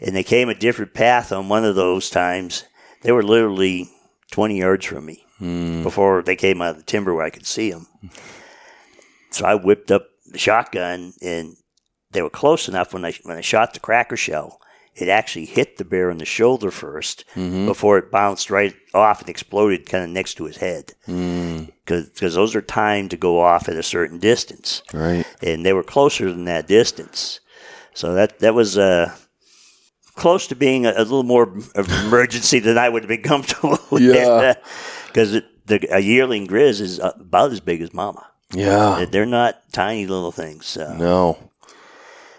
[0.00, 2.64] and they came a different path on one of those times.
[3.02, 3.90] They were literally
[4.30, 5.82] twenty yards from me hmm.
[5.82, 7.86] before they came out of the timber where I could see them.
[9.30, 11.56] So I whipped up the shotgun, and
[12.10, 14.60] they were close enough when I when I shot the cracker shell.
[15.00, 19.28] It actually hit the bear in the shoulder 1st before it bounced right off and
[19.30, 20.92] exploded kind of next to his head.
[21.06, 25.24] Because those are timed to go off at a certain distance Right.
[25.42, 27.40] and they were closer than that distance.
[27.94, 29.14] So that that was uh,
[30.14, 31.44] close to being a, a little more
[31.74, 34.02] of an emergency than I would have been comfortable with.
[34.02, 34.54] Yeah.
[35.06, 35.32] because
[35.66, 38.26] the a yearling grizz is about as big as Mama.
[38.52, 39.04] Yeah.
[39.10, 40.66] They're not tiny little things.
[40.66, 41.47] So, No.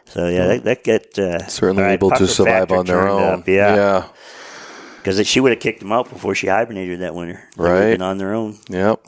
[0.10, 3.40] So yeah, that, that get uh, Certainly right, able to survive on their own.
[3.40, 4.08] up, yeah, Yeah.
[4.98, 7.48] because she would have kicked them out before she hibernated that winter.
[7.58, 7.92] Right.
[7.92, 8.58] been on their own.
[8.70, 9.06] Yep.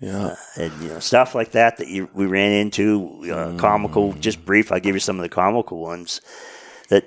[0.00, 0.34] Yeah.
[0.56, 4.70] and you know stuff like that that you, we ran into uh, comical just brief
[4.70, 6.20] i'll give you some of the comical ones
[6.90, 7.04] that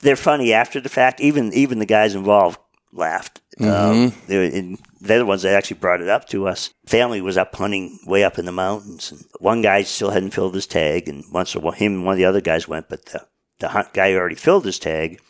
[0.00, 2.58] they're funny after the fact even even the guys involved
[2.94, 3.70] laughed mm-hmm.
[3.70, 7.36] um, they were, they're the ones that actually brought it up to us family was
[7.36, 11.08] up hunting way up in the mountains and one guy still hadn't filled his tag
[11.08, 13.26] and once while, him and one of the other guys went but the,
[13.58, 15.20] the hunt guy already filled his tag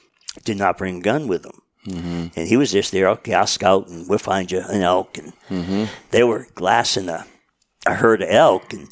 [0.42, 1.60] did not bring a gun with him.
[1.86, 2.26] Mm-hmm.
[2.38, 5.18] And he was just there, okay, I'll scout and we'll find you an elk.
[5.18, 5.84] And mm-hmm.
[6.10, 7.26] they were glassing a,
[7.86, 8.88] a herd of elk, and,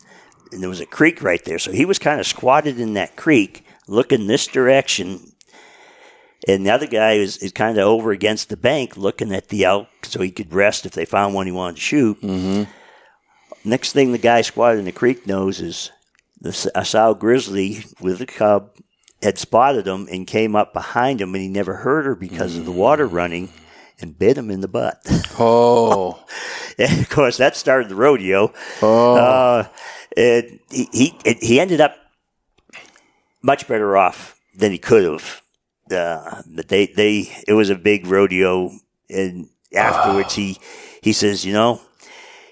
[0.53, 1.59] and there was a creek right there.
[1.59, 5.32] So he was kind of squatted in that creek, looking this direction.
[6.49, 9.65] And the other guy is, is kind of over against the bank looking at the
[9.65, 12.19] elk so he could rest if they found one he wanted to shoot.
[13.65, 15.91] Next thing the guy squatted in the creek knows is
[16.41, 18.71] the a sow grizzly with a cub
[19.23, 22.65] had spotted him and came up behind him, and he never heard her because of
[22.65, 23.51] the water running
[24.01, 25.01] and bit him in the butt.
[25.39, 26.25] Oh,
[26.79, 28.53] and of course, that started the rodeo.
[28.83, 29.69] oh, Uh,
[30.17, 31.95] it, he he it, he ended up
[33.43, 35.42] much better off than he could have.
[35.93, 38.71] Uh, but they they it was a big rodeo,
[39.11, 40.59] and afterwards he
[41.03, 41.81] he says, you know,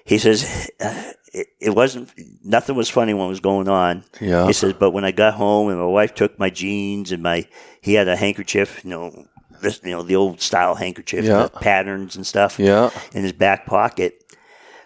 [0.05, 2.09] he says uh, it, it wasn't
[2.43, 4.03] nothing was funny when it was going on.
[4.19, 4.47] Yeah.
[4.47, 7.47] He says, but when I got home and my wife took my jeans and my
[7.81, 9.25] he had a handkerchief, you know.
[9.61, 11.47] This, you know the old style handkerchief, Yeah.
[11.47, 12.89] patterns and stuff yeah.
[13.13, 14.23] in his back pocket.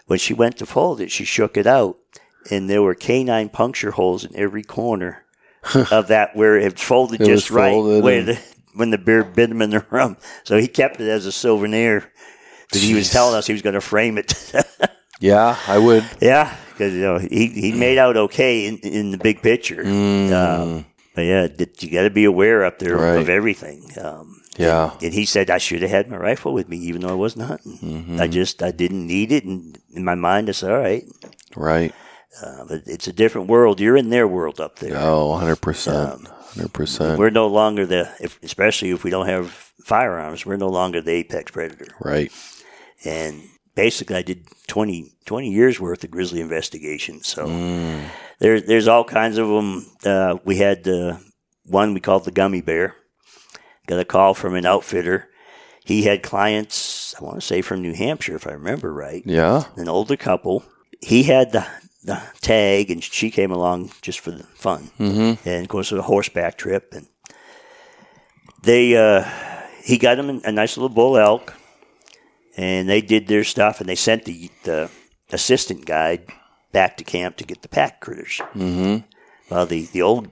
[0.04, 1.96] When she went to fold it, she shook it out,
[2.50, 5.24] and there were canine puncture holes in every corner
[5.90, 8.38] of that where it folded It just right folded where the,
[8.74, 10.20] when the bear bit him in the rump.
[10.44, 12.10] So he kept it as a souvenir.
[12.68, 14.34] Because he was telling us he was going to frame it.
[15.18, 16.04] Yeah, I would.
[16.20, 19.80] yeah, because you know he he made out okay in, in the big picture.
[19.82, 21.48] Um, but yeah,
[21.80, 23.00] you got to be aware up there Mm.
[23.14, 23.22] Right.
[23.22, 23.90] of everything.
[23.98, 24.90] Um, Yeah.
[25.00, 27.46] and he said I should have had my rifle with me, even though I wasn't
[27.46, 27.78] hunting.
[27.78, 28.20] Mm-hmm.
[28.20, 31.04] I just I didn't need it, and in my mind, I said, all right.
[31.56, 31.94] Right.
[32.42, 33.80] Uh, but it's a different world.
[33.80, 34.96] You're in their world up there.
[34.96, 36.26] Oh, 100%.
[36.54, 37.18] 100%.
[37.18, 39.50] We're no longer the, if, especially if we don't have
[39.84, 41.86] firearms, we're no longer the apex predator.
[42.00, 42.32] Right.
[43.04, 43.42] And
[43.74, 47.26] basically, I did 20, 20 years worth of grizzly investigations.
[47.26, 47.46] So
[48.38, 49.86] there, there's all kinds of them.
[50.04, 51.18] Uh, we had uh,
[51.64, 52.94] one we called the gummy bear.
[53.86, 55.28] Got a call from an outfitter.
[55.84, 59.64] He had clients, I want to say from New Hampshire, if I remember right Yeah.
[59.76, 60.64] an older couple.
[61.00, 61.64] He had the,
[62.06, 64.90] the tag, and she came along just for the fun.
[64.98, 65.48] Mm-hmm.
[65.48, 66.92] And of course, it was a horseback trip.
[66.92, 67.06] And
[68.62, 69.28] they, uh,
[69.82, 71.54] he got him a nice little bull elk,
[72.56, 74.90] and they did their stuff, and they sent the, the
[75.30, 76.26] assistant guide
[76.72, 78.40] back to camp to get the pack critters.
[78.54, 78.98] Mm-hmm.
[79.50, 80.28] Well, the, the old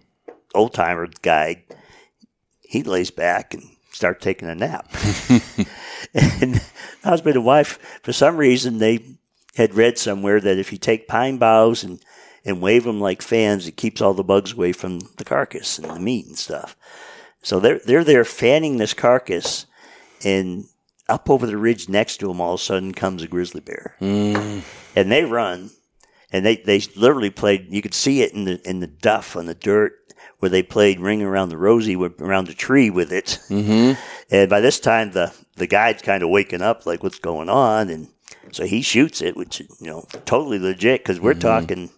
[0.55, 1.63] old timer guide,
[2.63, 4.89] he lays back and starts taking a nap.
[6.15, 6.63] and
[7.03, 9.14] husband and wife, for some reason, they
[9.57, 12.01] had read somewhere that if you take pine boughs and,
[12.45, 15.89] and wave them like fans, it keeps all the bugs away from the carcass and
[15.89, 16.77] the meat and stuff.
[17.43, 19.67] So they're they're there fanning this carcass,
[20.25, 20.65] and
[21.09, 23.97] up over the ridge next to them, all of a sudden comes a grizzly bear,
[24.97, 25.71] and they run,
[26.33, 27.67] and they they literally played.
[27.69, 29.93] You could see it in the in the duff on the dirt
[30.39, 33.39] where they played ring around the rosy with, around the tree with it.
[33.49, 34.01] Mm-hmm.
[34.31, 37.91] And by this time, the the guide's kind of waking up, like what's going on,
[37.91, 38.09] and
[38.55, 41.41] so he shoots it, which you know totally legit because we're mm-hmm.
[41.41, 41.91] talking.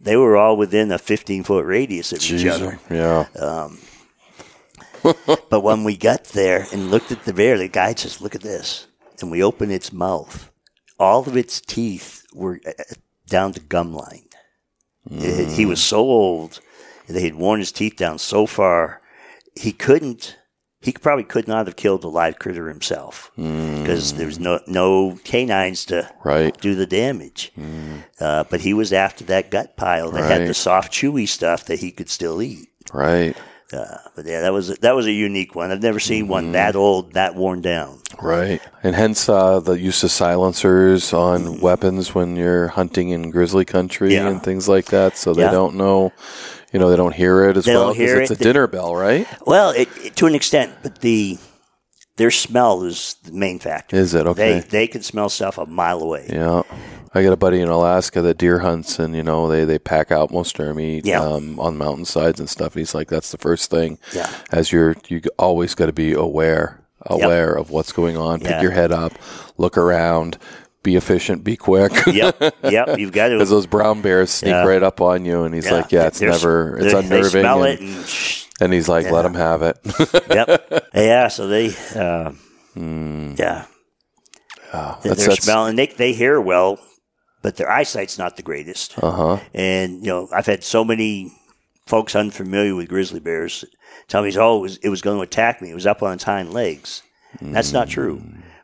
[0.00, 2.80] They were all within a 15 foot radius of each other.
[2.90, 3.26] Yeah.
[3.38, 3.78] Um,
[5.50, 8.42] but when we got there and looked at the bear, the guide says, "Look at
[8.42, 8.86] this,"
[9.20, 10.50] and we open its mouth.
[10.98, 12.94] All of its teeth were uh, uh
[13.26, 14.28] down to gum line.
[15.10, 15.68] It- he mm.
[15.68, 16.60] was so old;
[17.08, 19.02] they had worn his teeth down so far,
[19.56, 20.36] he couldn't.
[20.82, 25.18] He probably could not have killed a live critter himself because there was no no
[25.24, 26.58] canines to Right.
[26.60, 27.52] do the damage.
[28.20, 31.78] Uh, but he was after that gut pile that had the soft, chewy stuff that
[31.78, 32.68] he could still eat.
[32.92, 33.36] Right.
[33.72, 35.70] Uh, but yeah, that was that was a unique one.
[35.70, 38.00] I've never seen one that old, that worn down.
[38.20, 38.60] Right.
[38.82, 44.14] And hence uh, the use of silencers on weapons when you're hunting in grizzly country
[44.14, 44.28] Yeah.
[44.28, 45.16] and things like that.
[45.16, 45.52] So they Yeah.
[45.52, 46.12] don't know,
[46.72, 47.86] you know, they don't hear it as They well.
[47.88, 48.40] don't 'cause hear it's it.
[48.40, 49.26] a dinner bell, right?
[49.46, 51.38] Well, it, it- to an extent, but the
[52.16, 53.96] their smell is the main factor.
[53.96, 54.26] Is it?
[54.26, 54.60] Okay.
[54.60, 56.26] They they can smell stuff a mile away.
[56.28, 56.62] Yeah.
[57.14, 60.10] I got a buddy in Alaska that deer hunts, and you know they, they pack
[60.10, 61.20] out most of their meat Yeah.
[61.22, 62.72] um, on mountainsides and stuff.
[62.74, 63.98] He's like, that's the first thing.
[64.14, 64.30] Yeah.
[64.50, 68.40] As you're, you always got to be aware, aware of what's going on.
[68.40, 68.62] Pick Yeah.
[68.62, 69.12] your head up,
[69.58, 70.38] look around,
[70.82, 71.92] be efficient, be quick.
[72.06, 72.98] yep, yep.
[72.98, 73.36] You've got to.
[73.36, 74.64] Because those brown bears sneak Yeah.
[74.66, 77.80] right up on you, and he's like, "Yeah, it's They're- never, it's unnerving." And, it,
[77.80, 79.78] and shh, and he's like, "Let him have it."
[80.30, 81.28] yep, yeah.
[81.28, 82.32] So they, uh,
[82.74, 83.66] yeah,
[84.74, 85.76] Oh, they're that's that's smelling.
[85.76, 86.78] They they hear well,
[87.42, 88.94] but their eyesight's not the greatest.
[89.02, 89.38] uh huh.
[89.54, 91.32] And you know, I've had so many
[91.86, 93.64] folks unfamiliar with grizzly bears
[94.08, 95.70] tell me, "Oh, it was, it was going to attack me.
[95.70, 97.02] It was up on its hind legs."
[97.40, 98.22] That's not true.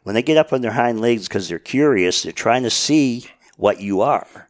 [0.08, 3.26] When they get up on their hind legs because they're curious, they're trying to see
[3.58, 4.48] what you are,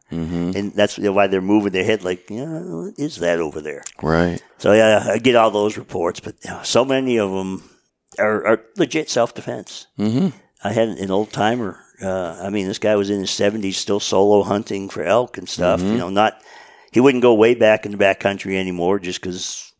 [0.55, 4.41] and that's why they're moving their head like, "Yeah, what is that over there?" Right.
[4.59, 7.69] So yeah, I get all those reports, but you know, so many of them
[8.21, 9.89] are, are legit self defense.
[9.99, 10.29] Mm-hmm.
[10.63, 11.81] I had an old timer.
[12.01, 15.49] Uh, I mean, this guy was in his seventies, still solo hunting for elk and
[15.49, 15.83] stuff.
[15.83, 16.41] You know, not
[16.93, 19.73] he wouldn't go way back in the back country anymore, just because.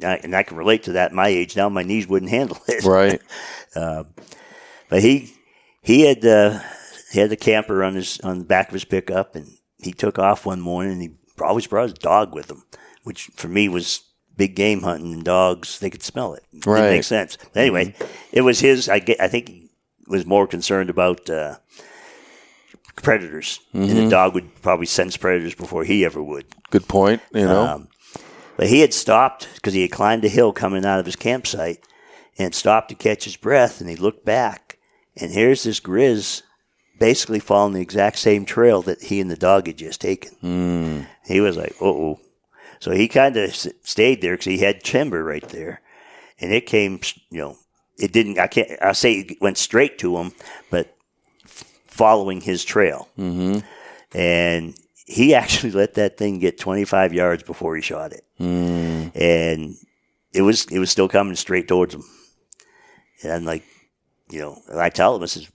[0.00, 1.10] And I can relate to that.
[1.10, 2.84] at My age now, my knees wouldn't handle it.
[2.84, 3.20] Right.
[4.88, 5.34] But he
[5.82, 6.60] he had uh,
[7.12, 9.46] he had the camper on his on the back of his pickup, and
[9.78, 10.92] he took off one morning.
[10.92, 11.10] and He
[11.40, 12.64] always brought his dog with him,
[13.02, 14.02] which for me was
[14.36, 15.78] big game hunting and dogs.
[15.78, 16.44] They could smell it.
[16.52, 16.90] It Right.
[16.90, 17.36] makes sense.
[17.52, 17.94] But anyway,
[18.32, 18.88] it was his.
[18.88, 19.20] I get.
[19.20, 19.70] I think he
[20.06, 21.56] was more concerned about uh,
[22.96, 26.46] predators, and the dog would probably sense predators before he ever would.
[26.70, 27.22] Good point.
[27.34, 27.64] You know.
[27.64, 27.88] Um,
[28.56, 31.84] but he had stopped because he had climbed a hill coming out of his campsite
[32.38, 33.80] and stopped to catch his breath.
[33.82, 34.65] And he looked back,
[35.20, 36.42] and here's this grizz
[36.98, 41.06] basically following the exact same trail that he and the dog had just taken.
[41.26, 42.20] He was like, oh.
[42.80, 45.80] So he kind of s- stayed there because he had timber right there.
[46.40, 47.00] And it came,
[47.30, 47.56] you know,
[47.98, 50.32] it didn't, I can't, I'll say it went straight to him,
[50.70, 50.94] but
[51.44, 53.08] f- following his trail.
[53.18, 53.58] Mm-hmm.
[54.16, 54.74] And
[55.06, 58.24] he actually let that thing get 25 yards before he shot it
[59.14, 59.76] and
[60.32, 62.04] it was it was still coming straight towards him.
[63.22, 63.64] And I'm like,
[64.30, 65.50] you know, and I tell him this is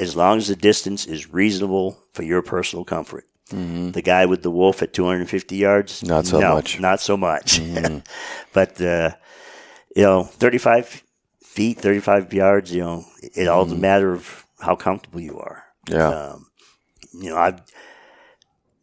[0.00, 3.24] as long as the distance is reasonable for your personal comfort.
[3.50, 6.80] The guy with the wolf at 250 yards, Not so no, much.
[6.80, 7.60] not so much.
[8.52, 9.10] but uh,
[9.94, 11.02] you know, 35
[11.42, 15.62] feet, 35 yards, you know, it all is a matter of how comfortable you are.
[15.88, 16.08] yeah.
[16.08, 16.46] Um,
[17.12, 17.60] you know, I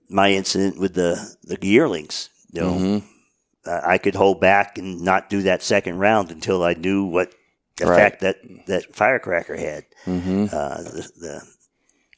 [0.10, 2.30] my incident with the the yearlings.
[2.54, 3.70] You know, Mm-hmm.
[3.70, 7.34] I I could hold back and not do that second round until I knew what
[7.88, 7.98] Right.
[8.00, 9.86] effect that that firecracker had.
[10.06, 11.42] hmm Uh, the, the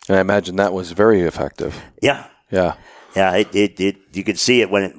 [0.09, 1.73] And I imagine that was very effective.
[2.01, 2.73] yeah, Yeah.
[3.15, 4.95] yeah, it, it it you could see it when it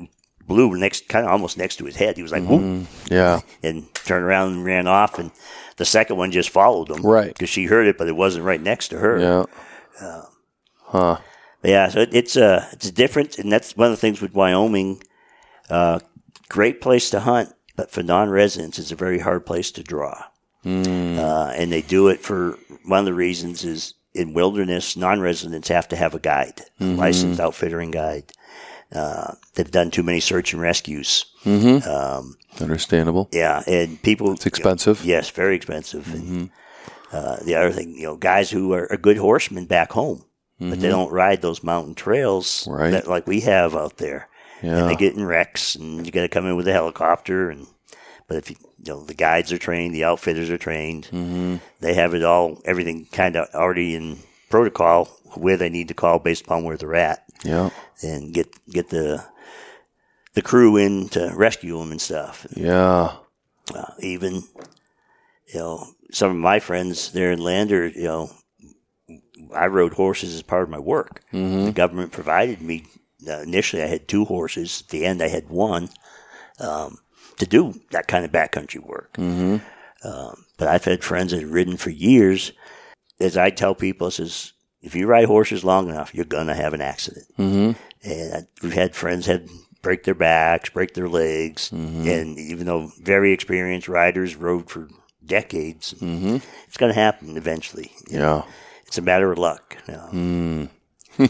[0.46, 2.16] blew next kind of almost next to his head.
[2.16, 3.40] He was like, whoop, Yeah.
[3.62, 5.18] and turned around and ran off.
[5.18, 5.30] And
[5.76, 7.28] the second one just followed him, Right.
[7.32, 9.18] Because she heard it, but it wasn't right next to her.
[9.18, 9.44] Yeah.
[10.80, 11.18] Huh.
[11.62, 15.02] Yeah, so it, it's uh, it's different, and that's one of the things with Wyoming.
[15.70, 15.98] Uh,
[16.50, 20.24] great place to hunt, but for non-residents, it's a very hard place to draw.
[20.64, 25.88] Uh, and they do it for one of the reasons is in wilderness, non-residents have
[25.88, 28.32] to have a guide, a licensed outfitter and guide.
[28.92, 31.26] Uh, they've done too many search and rescues.
[31.44, 33.28] Um, Understandable.
[33.32, 34.32] yeah, and people.
[34.32, 35.04] It's expensive.
[35.04, 36.12] Yes, very expensive.
[36.14, 36.50] And,
[37.12, 40.24] uh, the other thing, you know, guys who are, are good horsemen back home,
[40.60, 42.90] but they don't ride those mountain trails Right.
[42.90, 44.28] that like we have out there.
[44.62, 44.78] Yeah.
[44.78, 47.50] And they get in wrecks, and you got to come in with a helicopter.
[47.50, 47.66] And
[48.28, 48.56] but if you,
[48.86, 51.56] you know the guides are trained, the outfitters are trained, Mm-hmm.
[51.80, 54.18] they have it all, everything kind of already in
[54.50, 57.70] protocol where they need to call based upon where they're at, Yeah.
[58.02, 59.24] and get get the
[60.34, 63.12] the crew in to rescue them and stuff Yeah.
[63.74, 64.34] uh, even
[65.52, 68.30] you know some of my friends there in Lander, you know,
[69.54, 71.22] I rode horses as part of my work.
[71.32, 72.86] The government provided me.
[73.26, 74.82] Uh, initially, I had two horses.
[74.84, 75.88] At the end, I had one
[76.60, 76.98] um,
[77.38, 79.12] to do that kind of backcountry work.
[79.18, 82.52] Um, but I've had friends that have ridden for years.
[83.20, 86.74] As I tell people, I says if you ride horses long enough, you're gonna have
[86.74, 87.26] an accident.
[87.38, 87.72] Mm-hmm.
[88.08, 89.48] And I, we've had friends had
[89.80, 94.88] break their backs, break their legs, and even though very experienced riders rode for
[95.24, 97.92] decades, it's gonna happen eventually.
[98.08, 98.44] you know.
[98.46, 98.52] Yeah.
[98.86, 99.76] It's a matter of luck.
[99.88, 100.68] you know.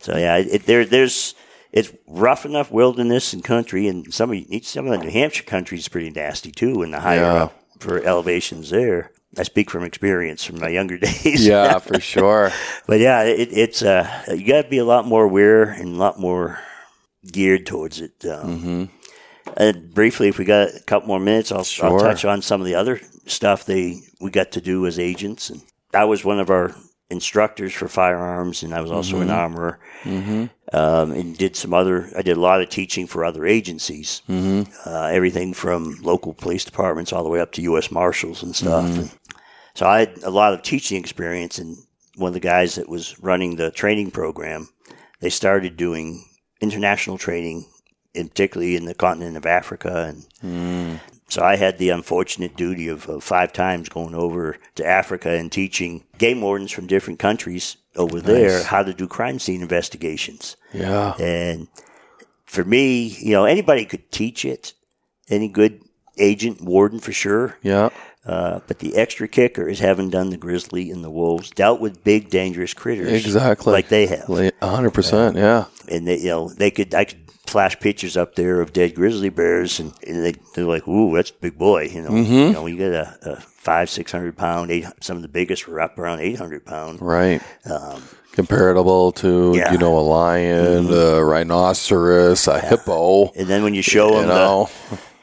[0.00, 1.34] so yeah, it, there there's
[1.72, 5.44] it's rough enough wilderness and country, and some of each some of the New Hampshire
[5.44, 7.42] country is pretty nasty too, and the higher Yeah.
[7.44, 9.10] up for elevations there.
[9.38, 11.46] I speak from experience from my younger days.
[11.46, 12.52] Yeah, for sure.
[12.86, 15.98] but yeah, it, it's uh, you got to be a lot more aware and a
[15.98, 16.58] lot more
[17.32, 18.24] geared towards it.
[18.26, 18.90] Um,
[19.56, 22.66] And briefly, if we got a couple more minutes, I'll, I'll touch on some of
[22.66, 25.50] the other stuff they we got to do as agents.
[25.50, 26.74] And that was one of our
[27.12, 29.36] instructors for firearms, and I was also an mm-hmm.
[29.36, 29.78] armorer.
[30.02, 30.46] Mm-hmm.
[30.74, 32.10] Um, and did some other.
[32.16, 34.22] I did a lot of teaching for other agencies.
[34.28, 34.88] Mm-hmm.
[34.88, 37.90] Uh, everything from local police departments all the way up to U.S.
[37.90, 38.86] Marshals and stuff.
[38.86, 39.10] And
[39.74, 41.76] so I had a lot of teaching experience, and
[42.16, 44.70] one of the guys that was running the training program,
[45.20, 46.24] they started doing
[46.62, 47.66] international training,
[48.14, 51.00] in particularly in the continent of Africa, and mm.
[51.28, 55.50] So I had the unfortunate duty of, of five times going over to Africa and
[55.50, 60.56] teaching game wardens from different countries over there how to do crime scene investigations.
[60.72, 61.14] Yeah.
[61.18, 61.68] And
[62.44, 64.74] for me, you know, anybody could teach it,
[65.28, 65.82] any good
[66.18, 67.56] agent, warden for sure.
[67.62, 67.88] Yeah.
[68.24, 72.04] Uh, but the extra kicker is having done the grizzly and the wolves, dealt with
[72.04, 73.72] big, dangerous critters, Exactly.
[73.72, 75.36] like they have, A hundred percent.
[75.36, 75.64] Yeah.
[75.88, 77.18] and they, you know, they could, I could
[77.52, 81.30] flash pictures up there of dead grizzly bears, and, and they, they're like, "Ooh, that's
[81.30, 84.70] a big boy." You know, you know, you get a, a five, six hundred pound.
[84.70, 87.00] Eight, some of the biggest were up around eight hundred pound.
[87.02, 87.40] Right.
[88.32, 89.72] Comparable to, Um, Yeah.
[89.72, 93.30] you know, a lion, a rhinoceros, a hippo.
[93.36, 94.70] And then when you show You them know,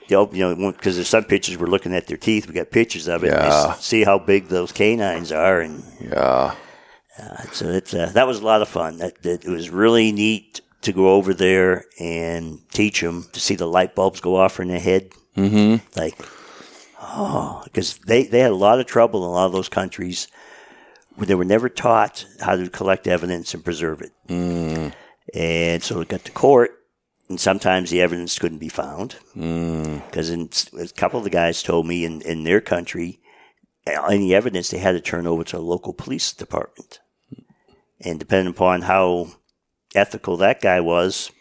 [0.08, 2.48] the, you know, because there's some pictures we're looking at their teeth.
[2.48, 3.32] We got pictures of it.
[3.32, 3.74] Yeah.
[3.74, 6.54] see how big those canines are, and yeah.
[7.52, 8.98] so it's uh, that was a lot of fun.
[8.98, 13.56] That, that it was really neat to go over there and teach them to see
[13.56, 15.12] the light bulbs go off in their head.
[15.36, 16.00] Mm-hmm.
[16.00, 16.16] Like,
[17.02, 20.28] oh, because they they had a lot of trouble in a lot of those countries
[21.16, 24.12] where they were never taught how to collect evidence and preserve it.
[24.28, 24.94] Mm.
[25.34, 26.72] And so it got to court,
[27.28, 32.06] and sometimes the evidence couldn't be found because a couple of the guys told me
[32.06, 33.20] in, in their country,
[33.86, 37.00] any evidence they had to turn over to a local police department.
[38.02, 39.32] And depending upon how
[39.96, 41.32] ethical that guy was,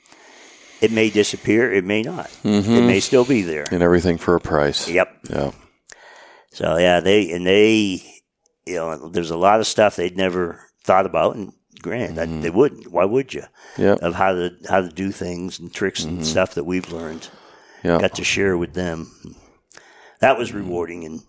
[0.81, 2.29] it may disappear, it may not.
[2.45, 2.73] Mm-hmm.
[2.73, 3.67] It may still be there.
[3.71, 4.89] And everything for a price.
[4.89, 5.19] Yep.
[5.31, 5.51] Yeah.
[6.53, 8.03] So yeah, they and they,
[8.67, 11.53] you know, there's a lot of stuff they'd never thought about, and
[11.83, 12.41] granted, I- mm-hmm.
[12.41, 12.91] they wouldn't.
[12.91, 13.45] Why would you?
[13.77, 13.97] Yeah.
[14.01, 16.25] Of how to how to do things and tricks and mm-hmm.
[16.25, 17.29] stuff that we've learned,
[17.85, 17.99] Yeah.
[18.01, 19.11] got to share with them.
[20.21, 21.21] That was rewarding and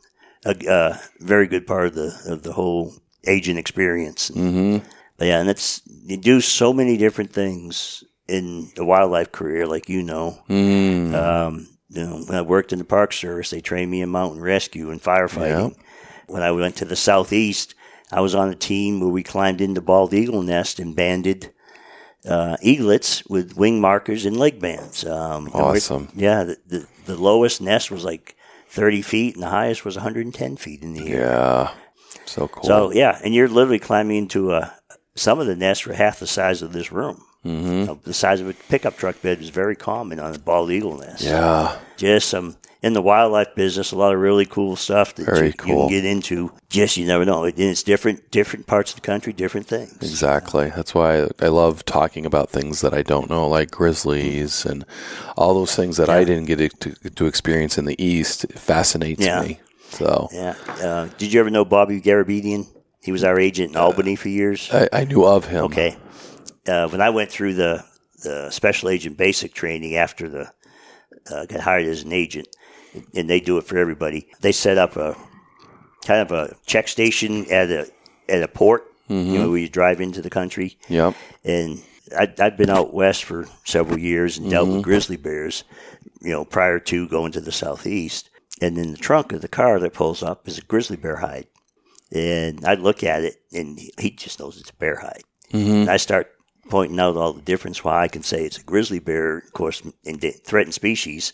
[0.45, 2.93] a, a very good part of the of the whole
[3.27, 4.31] agent experience.
[4.31, 4.85] Mm-hmm.
[5.19, 10.03] Yeah, and it's you do so many different things in a wildlife career, like you
[10.03, 10.39] know.
[10.49, 11.13] Mm.
[11.13, 14.41] Um, you know, when I worked in the Park Service, they trained me in mountain
[14.41, 15.75] rescue and firefighting.
[16.27, 17.73] When I went to the southeast,
[18.11, 21.51] I was on a team where we climbed into bald eagle nest and banded
[22.27, 25.03] uh, eaglets with wing markers and leg bands.
[25.05, 26.09] Um, Awesome.
[26.15, 28.35] yeah, the, the the lowest nest was like
[28.67, 31.21] thirty feet, and the highest was one hundred and ten feet in the air.
[31.21, 31.71] Yeah.
[32.25, 32.63] So cool.
[32.63, 34.75] So yeah, and you're literally climbing into a.
[35.19, 37.23] Some of the nests were half the size of this room.
[37.45, 37.93] Mm-hmm.
[38.03, 41.23] the size of a pickup truck bed is very common on a bald eagle nest.
[41.23, 41.79] yeah.
[41.95, 45.53] Just some in the wildlife business, a lot of really cool stuff that you, you
[45.53, 46.51] can get into.
[46.69, 47.43] Just you never know.
[47.45, 49.95] It's different, different parts of the country, different things.
[50.01, 50.69] Exactly.
[50.69, 54.85] That's why I love talking about things that I don't know, like grizzlies and
[55.37, 58.43] all those things that I didn't get to, to experience in the East.
[58.45, 59.41] It fascinates Yeah.
[59.43, 59.59] me.
[59.91, 60.55] So Yeah.
[60.67, 62.67] Uh, did you ever know Bobby Garabedian?
[63.01, 64.69] He was our agent in Albany for years.
[64.71, 65.65] I, I knew of him.
[65.65, 65.97] Okay.
[66.67, 67.85] Uh, when I went through the,
[68.23, 70.51] the special agent basic training after the
[71.31, 72.47] uh, got hired as an agent,
[73.15, 74.27] and they do it for everybody.
[74.41, 75.15] They set up a
[76.05, 77.87] kind of a check station at a
[78.27, 78.85] at a port.
[79.11, 80.77] You know, where you drive into the country.
[80.87, 81.15] Yep.
[81.43, 81.81] And
[82.15, 85.63] I'd, I'd been out west for several years and dealt with grizzly bears,
[86.21, 88.29] you know, prior to going to the southeast.
[88.61, 91.47] And in the trunk of the car that pulls up is a grizzly bear hide.
[92.11, 95.21] And I look at it, and he- he just knows it's a bear hide.
[95.53, 96.27] And I start
[96.69, 99.81] pointing out all the difference why I can say it's a grizzly bear, of course,
[100.03, 101.33] in threatened species,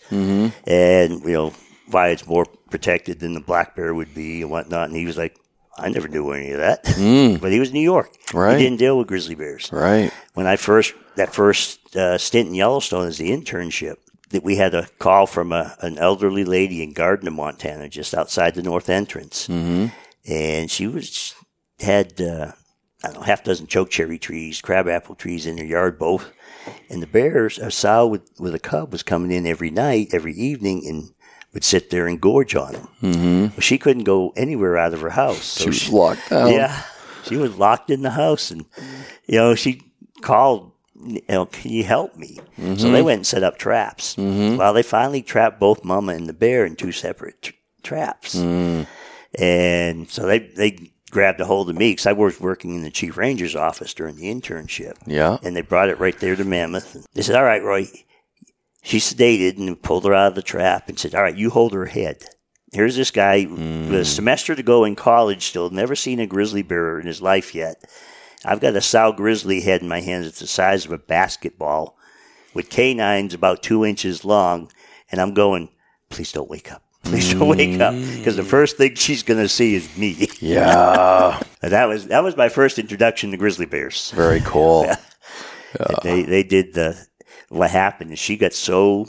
[0.65, 1.53] and you know
[1.91, 4.87] why it's more protected than the black bear would be and whatnot.
[4.89, 5.35] And he was like,
[5.77, 6.83] "I never knew any of that,"
[7.41, 8.09] but he was in New York.
[8.33, 8.57] Right.
[8.57, 10.11] He didn't deal with grizzly bears Right.
[10.33, 13.95] when I first that first uh, stint in Yellowstone as the internship,
[14.31, 18.55] that we had a call from a, an elderly lady in Gardiner, Montana, just outside
[18.55, 19.87] the north entrance, mm-hmm.
[20.27, 21.35] And she was
[21.79, 22.51] had uh,
[23.03, 26.31] I don't know half dozen chokecherry trees, crabapple trees in her yard, both,
[26.89, 30.33] and the bears, a sow with with a cub was coming in every night, every
[30.33, 31.11] evening, and
[31.53, 32.87] would sit there and gorge on them.
[33.01, 33.41] Mm-hmm.
[33.53, 36.51] Well, she couldn't go anywhere out of her house, so She was locked down.
[36.51, 36.83] yeah,
[37.23, 38.65] she was locked in the house, and
[39.27, 39.81] you know she
[40.21, 40.71] called.
[40.97, 42.39] You know, can you help me?
[42.57, 44.15] So they went and set up traps.
[44.17, 47.51] Well, they finally trapped both Mama and the bear in two separate tr-
[47.83, 48.33] traps,
[49.37, 52.91] and so they they grabbed a hold of me because I was working in the
[52.91, 54.95] chief ranger's office during the internship.
[55.05, 55.37] Yeah.
[55.43, 57.05] and they brought it right there to Mammoth.
[57.13, 57.87] They said, "All right, Roy."
[58.83, 61.73] She sedated and pulled her out of the trap and said, "All right, you hold
[61.73, 62.25] her head."
[62.71, 63.89] Here's this guy mm.
[63.89, 67.21] with a semester to go in college, still never seen a grizzly bear in his
[67.21, 67.83] life yet.
[68.43, 70.27] I've got a sow grizzly head in my hands.
[70.27, 71.97] It's the size of a basketball,
[72.53, 74.71] with canines about two inches long,
[75.11, 75.69] and I'm going,
[76.09, 79.47] "Please don't wake up." Please don't wake up, because the first thing she's going to
[79.49, 80.27] see is me.
[80.39, 81.39] Yeah.
[81.61, 84.11] That was that was my first introduction to grizzly bears.
[84.11, 84.85] Very cool.
[86.03, 86.97] They they did the
[87.49, 89.07] what happened is she got so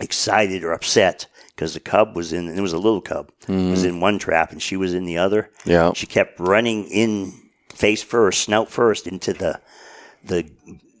[0.00, 3.84] excited or upset because the cub was in and it was a little cub was
[3.84, 5.50] in one trap and she was in the other.
[5.66, 5.92] Yeah.
[5.94, 7.32] She kept running in
[7.74, 9.60] face first, snout first into the
[10.24, 10.50] the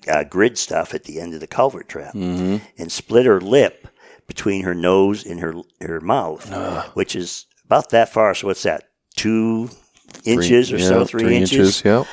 [0.06, 3.88] uh, grid stuff at the end of the culvert trap and split her lip
[4.26, 6.48] between her nose and her her mouth,
[6.94, 8.34] which is about that far.
[8.34, 8.84] So what's that?
[9.16, 9.70] Two
[10.24, 12.06] inches or so, Yeah, three, inches Yep.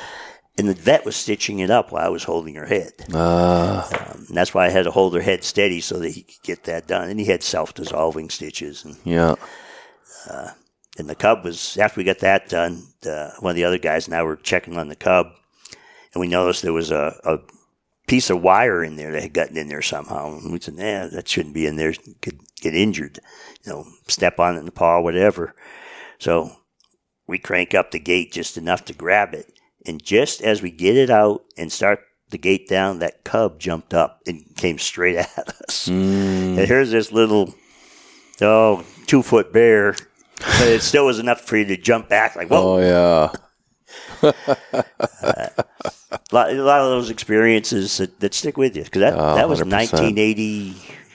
[0.58, 2.92] and the vet was stitching it up while I was holding her head.
[3.14, 6.22] Ah, Um, and that's why I had to hold her head steady so that he
[6.22, 7.08] could get that done.
[7.10, 8.84] And he had self-dissolving stitches.
[8.84, 9.34] And, yeah.
[10.98, 12.82] and the cub was after we got that done.
[13.04, 15.26] Uh, one of the other guys and I were checking on the cub,
[16.14, 17.38] and we noticed there was a, a
[18.06, 20.38] piece of wire in there that had gotten in there somehow.
[20.38, 21.94] And we said, "Nah, that shouldn't be in there.
[22.22, 23.18] Could get injured.
[23.64, 25.54] You know, step on it in the paw, whatever."
[26.18, 26.52] So
[27.26, 29.52] we crank up the gate just enough to grab it,
[29.86, 32.00] and just as we get it out and start
[32.30, 35.86] the gate down, that cub jumped up and came straight at us.
[35.86, 36.58] Hmm.
[36.58, 37.54] And here's this little,
[38.40, 39.94] oh, two foot bear.
[40.38, 42.76] But it still was enough for you to jump back, like, whoa.
[42.76, 44.32] Oh yeah.
[45.22, 45.48] Uh,
[46.14, 49.34] a, lot, a lot of those experiences that, that stick with you because that, Oh,
[49.36, 49.70] that was 100%.
[49.70, 50.70] 1980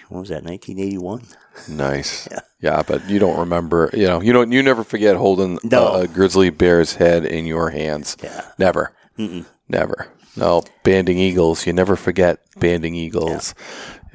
[0.09, 1.21] what was that 1981
[1.67, 2.27] Nice.
[2.61, 2.81] Yeah.
[2.85, 3.89] but you don't remember.
[3.93, 4.51] You know, you don't.
[4.51, 5.87] You never forget holding No.
[5.87, 8.17] a, a grizzly bear's head in your hands.
[8.21, 8.41] Yeah.
[8.57, 8.91] Never.
[9.69, 10.07] Never.
[10.35, 11.65] No, banding eagles.
[11.65, 13.55] You never forget banding eagles.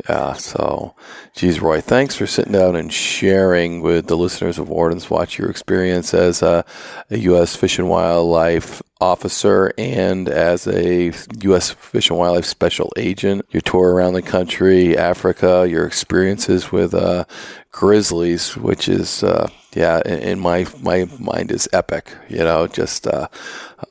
[0.09, 0.35] Yeah.
[0.35, 0.94] So,
[1.35, 5.48] geez, Roy, thanks for sitting down and sharing with the listeners of Warden's Watch your
[5.51, 6.65] experience as a,
[7.11, 7.56] a U.S.
[7.56, 11.12] Fish and Wildlife officer and as a
[11.43, 11.70] U.S.
[11.70, 13.47] Fish and Wildlife special agent.
[13.51, 17.24] Your tour around the country, Africa, your experiences with uh,
[17.70, 22.12] grizzlies, which is, uh, yeah, in, in my my mind is epic.
[22.28, 23.28] You know, just uh,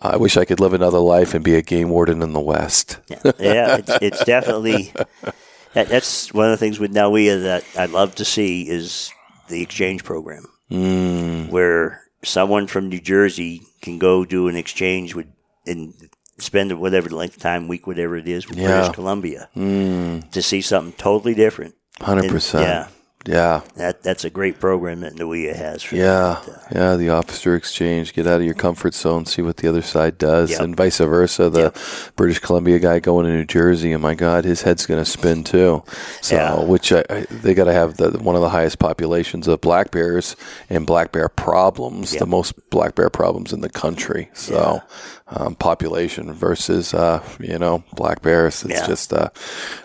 [0.01, 2.99] I wish I could live another life and be a game warden in the West.
[3.07, 4.93] yeah, yeah it's, it's definitely
[5.73, 9.11] that, that's one of the things with NAWEOA that I'd love to see is
[9.49, 15.27] the exchange program Mm, where someone from New Jersey can go do an exchange with
[15.65, 15.93] and
[16.39, 18.67] spend whatever length of time, week, whatever it is, with Yeah.
[18.79, 21.75] British Columbia mm, to see something totally different.
[22.01, 22.63] hundred percent.
[22.65, 22.87] Yeah,
[23.25, 23.61] Yeah.
[23.75, 25.81] that that's a great program that NAWEOA has.
[25.83, 26.49] For Yeah, that.
[26.49, 28.13] Uh, yeah, the officer exchange.
[28.13, 30.59] Get out of your comfort zone, see what the other side does, Yep.
[30.61, 31.49] and vice versa.
[31.49, 31.71] The
[32.17, 35.43] British Columbia guy going to New Jersey, and my God, his head's going to spin
[35.45, 35.83] too.
[36.21, 36.59] So, Yeah.
[36.65, 39.91] which I, I, they got to have the, one of the highest populations of black
[39.91, 40.35] bears
[40.69, 44.29] and black bear problems, the most black bear problems in the country.
[44.33, 44.81] So,
[45.27, 48.63] um, population versus uh, you know black bears.
[48.63, 48.87] It's Yeah.
[48.87, 49.29] just uh,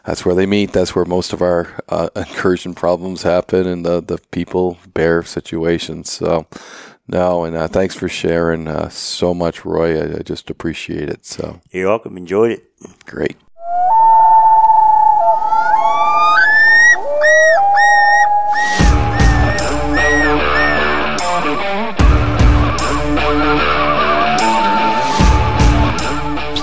[0.05, 0.73] that's where they meet.
[0.73, 6.11] That's where most of our uh, incursion problems happen, and the the people bear situations.
[6.11, 6.47] So.
[7.11, 9.99] No, and uh, thanks for sharing uh, so much, Roy.
[9.99, 11.25] I, I just appreciate it.
[11.25, 12.19] So You're welcome.
[12.19, 12.65] Enjoyed it.
[13.07, 13.39] great.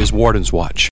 [0.00, 0.82] is Warden's Watch.